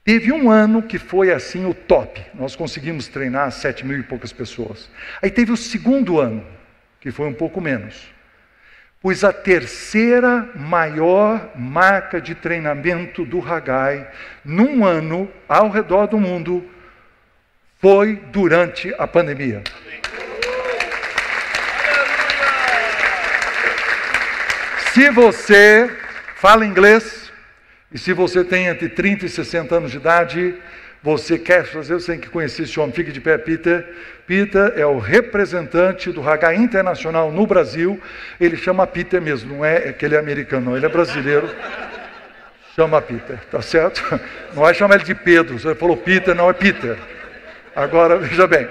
Teve 0.03 0.31
um 0.31 0.49
ano 0.49 0.81
que 0.81 0.97
foi 0.97 1.31
assim 1.31 1.65
o 1.65 1.75
top, 1.75 2.19
nós 2.34 2.55
conseguimos 2.55 3.07
treinar 3.07 3.51
7 3.51 3.86
mil 3.86 3.99
e 3.99 4.03
poucas 4.03 4.34
pessoas. 4.34 4.89
Aí 5.21 5.29
teve 5.29 5.51
o 5.51 5.57
segundo 5.57 6.19
ano, 6.19 6.43
que 7.01 7.11
foi 7.11 7.27
um 7.27 7.33
pouco 7.33 7.59
menos. 7.59 8.09
Pois 9.01 9.23
a 9.23 9.33
terceira 9.33 10.47
maior 10.55 11.49
marca 11.55 12.21
de 12.21 12.35
treinamento 12.35 13.25
do 13.25 13.41
Hagai, 13.41 14.07
num 14.45 14.85
ano, 14.85 15.29
ao 15.49 15.69
redor 15.69 16.05
do 16.05 16.19
mundo, 16.19 16.63
foi 17.79 18.15
durante 18.31 18.93
a 18.99 19.07
pandemia. 19.07 19.63
Se 24.93 25.09
você 25.09 25.89
fala 26.35 26.65
inglês, 26.65 27.31
e 27.91 27.97
se 27.97 28.13
você 28.13 28.43
tem 28.43 28.67
entre 28.67 28.87
30 28.87 29.25
e 29.25 29.29
60 29.29 29.75
anos 29.75 29.89
de 29.89 29.97
idade, 29.97 30.55
Você 31.03 31.39
quer 31.39 31.65
fazer, 31.65 31.95
você 31.95 32.11
tem 32.11 32.21
que 32.21 32.29
conhecer 32.29 32.63
esse 32.63 32.79
homem. 32.79 32.93
Fique 32.93 33.11
de 33.11 33.19
pé, 33.19 33.37
Peter. 33.37 33.85
Peter 34.27 34.73
é 34.75 34.85
o 34.85 34.99
representante 34.99 36.11
do 36.11 36.27
Hagai 36.27 36.55
Internacional 36.55 37.31
no 37.31 37.47
Brasil. 37.47 37.99
Ele 38.39 38.55
chama 38.55 38.85
Peter 38.85 39.19
mesmo, 39.19 39.57
não 39.57 39.65
é 39.65 39.91
que 39.91 40.05
ele 40.05 40.15
é 40.15 40.19
americano, 40.19 40.67
não, 40.69 40.77
ele 40.77 40.85
é 40.85 40.89
brasileiro. 40.89 41.49
Chama 42.75 43.01
Peter, 43.01 43.39
tá 43.49 43.61
certo? 43.61 44.01
Não 44.55 44.63
vai 44.63 44.73
chamar 44.73 44.95
ele 44.95 45.03
de 45.03 45.13
Pedro. 45.13 45.59
Você 45.59 45.75
falou 45.75 45.97
Peter, 45.97 46.33
não 46.33 46.49
é 46.49 46.53
Peter. 46.53 46.97
Agora, 47.75 48.17
veja 48.17 48.47
bem. 48.47 48.65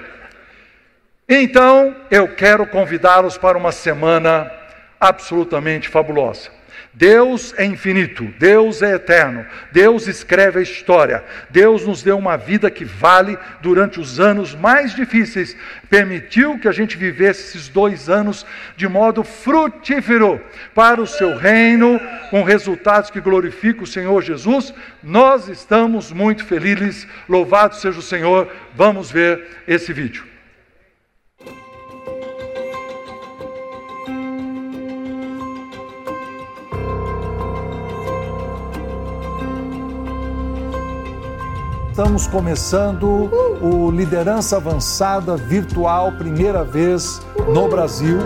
Então, 1.29 1.95
eu 2.09 2.27
quero 2.27 2.65
convidá-los 2.65 3.37
para 3.37 3.57
uma 3.57 3.71
semana 3.71 4.51
absolutamente 4.99 5.87
fabulosa. 5.87 6.49
Deus 6.93 7.53
é 7.57 7.65
infinito, 7.65 8.25
Deus 8.37 8.81
é 8.81 8.95
eterno, 8.95 9.45
Deus 9.71 10.07
escreve 10.07 10.59
a 10.59 10.61
história, 10.61 11.23
Deus 11.49 11.85
nos 11.85 12.03
deu 12.03 12.17
uma 12.17 12.37
vida 12.37 12.69
que 12.69 12.83
vale 12.83 13.37
durante 13.61 13.99
os 13.99 14.19
anos 14.19 14.53
mais 14.53 14.93
difíceis, 14.93 15.55
permitiu 15.89 16.59
que 16.59 16.67
a 16.67 16.71
gente 16.71 16.97
vivesse 16.97 17.41
esses 17.41 17.67
dois 17.69 18.09
anos 18.09 18.45
de 18.75 18.87
modo 18.87 19.23
frutífero 19.23 20.41
para 20.75 21.01
o 21.01 21.07
seu 21.07 21.37
reino, 21.37 21.99
com 22.29 22.43
resultados 22.43 23.09
que 23.09 23.21
glorificam 23.21 23.83
o 23.83 23.87
Senhor 23.87 24.21
Jesus. 24.21 24.73
Nós 25.01 25.47
estamos 25.47 26.11
muito 26.11 26.45
felizes, 26.45 27.07
louvado 27.27 27.75
seja 27.75 27.99
o 27.99 28.03
Senhor. 28.03 28.51
Vamos 28.75 29.11
ver 29.11 29.47
esse 29.67 29.93
vídeo. 29.93 30.30
Estamos 42.01 42.25
começando 42.25 43.29
o 43.61 43.91
Liderança 43.91 44.57
Avançada 44.57 45.37
Virtual, 45.37 46.11
primeira 46.13 46.63
vez 46.63 47.21
no 47.53 47.69
Brasil. 47.69 48.17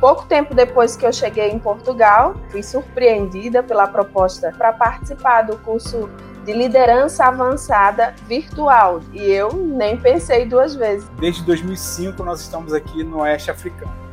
Pouco 0.00 0.24
tempo 0.24 0.54
depois 0.54 0.96
que 0.96 1.04
eu 1.04 1.12
cheguei 1.12 1.50
em 1.50 1.58
Portugal, 1.58 2.34
fui 2.48 2.62
surpreendida 2.62 3.62
pela 3.62 3.86
proposta 3.86 4.50
para 4.56 4.72
participar 4.72 5.42
do 5.42 5.58
curso 5.58 6.08
de 6.46 6.54
liderança 6.54 7.26
avançada 7.26 8.14
virtual 8.26 9.00
e 9.12 9.30
eu 9.30 9.52
nem 9.52 9.98
pensei 9.98 10.46
duas 10.46 10.74
vezes. 10.74 11.06
Desde 11.20 11.44
2005 11.44 12.24
nós 12.24 12.40
estamos 12.40 12.72
aqui 12.72 13.04
no 13.04 13.18
Oeste 13.18 13.50
Africano. 13.50 14.07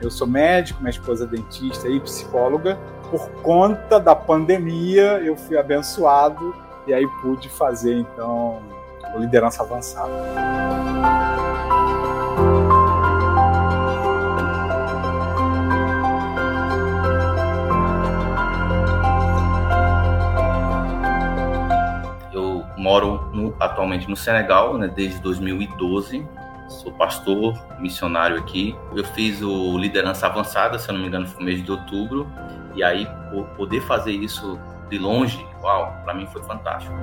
Eu 0.00 0.10
sou 0.10 0.26
médico, 0.26 0.80
minha 0.80 0.90
esposa 0.90 1.24
é 1.24 1.26
dentista 1.26 1.88
e 1.88 1.98
psicóloga. 2.00 2.78
Por 3.10 3.30
conta 3.42 3.98
da 3.98 4.14
pandemia, 4.14 5.18
eu 5.24 5.36
fui 5.36 5.56
abençoado 5.56 6.54
e 6.86 6.92
aí 6.92 7.06
pude 7.22 7.48
fazer 7.48 7.94
então 7.96 8.60
liderança 9.16 9.62
avançada. 9.62 10.12
Eu 22.34 22.64
moro 22.76 23.30
no, 23.32 23.54
atualmente 23.58 24.10
no 24.10 24.16
Senegal, 24.16 24.76
né, 24.76 24.88
desde 24.94 25.18
2012 25.20 26.26
sou 26.68 26.92
pastor, 26.92 27.54
missionário 27.78 28.38
aqui. 28.38 28.76
Eu 28.94 29.04
fiz 29.04 29.42
o 29.42 29.78
liderança 29.78 30.26
avançada, 30.26 30.78
se 30.78 30.88
eu 30.88 30.94
não 30.94 31.02
me 31.02 31.08
engano, 31.08 31.26
foi 31.26 31.40
no 31.40 31.46
mês 31.46 31.62
de 31.64 31.70
outubro. 31.70 32.30
E 32.74 32.82
aí, 32.82 33.08
poder 33.56 33.80
fazer 33.82 34.12
isso 34.12 34.58
de 34.88 34.98
longe, 34.98 35.44
uau, 35.62 35.96
para 36.04 36.14
mim 36.14 36.26
foi 36.26 36.42
fantástico. 36.42 36.94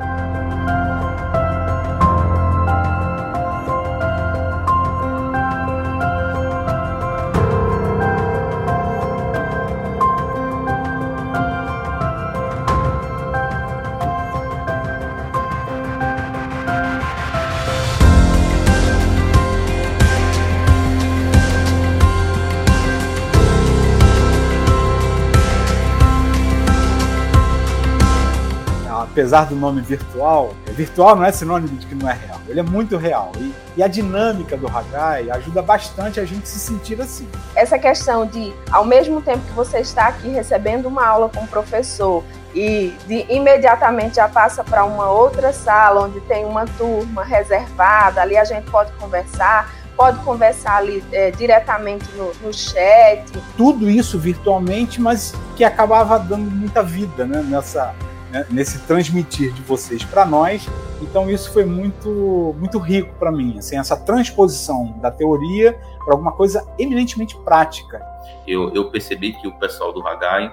Apesar 29.14 29.46
do 29.46 29.56
nome 29.56 29.80
virtual, 29.80 30.56
virtual 30.70 31.16
não 31.16 31.24
é 31.24 31.32
sinônimo 31.32 31.78
de 31.78 31.86
que 31.86 31.94
não 31.94 32.10
é 32.10 32.14
real. 32.14 32.40
Ele 32.48 32.60
é 32.60 32.64
muito 32.64 32.98
real. 32.98 33.32
E, 33.38 33.54
e 33.78 33.84
a 33.84 33.88
dinâmica 33.88 34.58
do 34.58 34.68
Hagai 34.68 35.30
ajuda 35.30 35.62
bastante 35.62 36.20
a 36.20 36.26
gente 36.26 36.50
se 36.50 36.60
sentir 36.60 37.00
assim. 37.00 37.30
Essa 37.56 37.78
questão 37.78 38.26
de, 38.26 38.52
ao 38.72 38.84
mesmo 38.84 39.22
tempo 39.22 39.46
que 39.46 39.54
você 39.54 39.80
está 39.80 40.08
aqui 40.08 40.30
recebendo 40.30 40.88
uma 40.88 41.06
aula 41.06 41.30
com 41.30 41.42
o 41.42 41.48
professor 41.48 42.24
e 42.56 42.92
de 43.08 43.26
imediatamente 43.30 44.16
já 44.16 44.28
passa 44.28 44.64
para 44.64 44.84
uma 44.84 45.10
outra 45.10 45.54
sala 45.54 46.06
onde 46.06 46.20
tem 46.22 46.44
uma 46.44 46.66
turma 46.66 47.24
reservada, 47.24 48.20
ali 48.22 48.36
a 48.36 48.44
gente 48.44 48.70
pode 48.70 48.92
conversar, 48.94 49.72
pode 49.96 50.20
conversar 50.24 50.78
ali 50.78 51.04
é, 51.12 51.30
diretamente 51.30 52.06
no, 52.16 52.32
no, 52.42 52.52
chat. 52.52 53.24
Tudo 53.56 53.90
isso 53.90 54.18
virtualmente, 54.18 55.00
mas 55.00 55.34
que 55.56 55.64
acabava 55.64 56.18
dando 56.18 56.50
muita 56.50 56.82
vida 56.82 57.26
né, 57.26 57.44
nessa 57.44 57.94
né, 58.34 58.48
nesse 58.50 58.80
transmitir 58.80 59.54
de 59.54 59.62
vocês 59.62 60.04
para 60.04 60.26
nós. 60.26 60.68
Então 61.00 61.30
isso 61.30 61.54
foi 61.54 61.64
muito 61.64 62.56
muito 62.58 62.80
rico 62.80 63.14
para 63.20 63.32
mim, 63.32 63.60
assim, 63.60 63.78
essa 63.78 63.96
transposição 63.96 64.96
da 65.00 65.12
teoria 65.12 65.80
para 66.04 66.16
alguma 66.16 66.32
coisa 66.32 66.68
eminentemente 66.80 67.38
prática. 67.38 68.04
Eu, 68.48 68.74
eu 68.74 68.90
percebi 68.90 69.34
que 69.34 69.48
o 69.48 69.54
pessoal 69.60 69.94
do 69.94 70.06
Hagai 70.06 70.52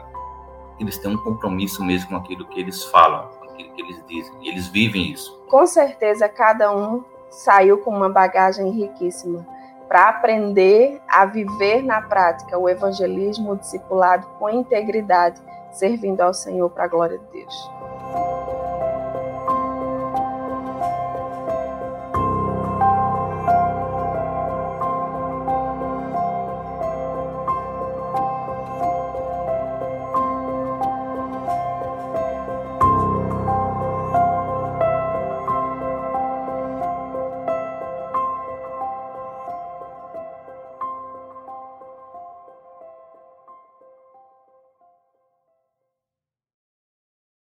eles 0.78 0.98
têm 0.98 1.10
um 1.10 1.16
compromisso 1.16 1.82
mesmo 1.84 2.08
com 2.10 2.16
aquilo 2.16 2.46
que 2.46 2.60
eles 2.60 2.84
falam, 2.84 3.28
com 3.38 3.44
aquilo 3.50 3.70
que 3.74 3.82
eles 3.82 4.02
dizem, 4.06 4.32
e 4.40 4.48
eles 4.48 4.66
vivem 4.66 5.10
isso. 5.10 5.38
Com 5.48 5.66
certeza 5.66 6.28
cada 6.28 6.74
um 6.74 7.02
saiu 7.30 7.78
com 7.78 7.90
uma 7.90 8.08
bagagem 8.08 8.70
riquíssima 8.70 9.46
para 9.88 10.08
aprender 10.08 11.00
a 11.08 11.24
viver 11.26 11.82
na 11.82 12.00
prática 12.00 12.58
o 12.58 12.68
evangelismo 12.68 13.52
o 13.52 13.56
discipulado 13.56 14.26
com 14.38 14.48
integridade 14.48 15.40
servindo 15.72 16.20
ao 16.20 16.34
Senhor 16.34 16.70
para 16.70 16.84
a 16.84 16.88
glória 16.88 17.18
de 17.18 17.26
Deus. 17.32 17.70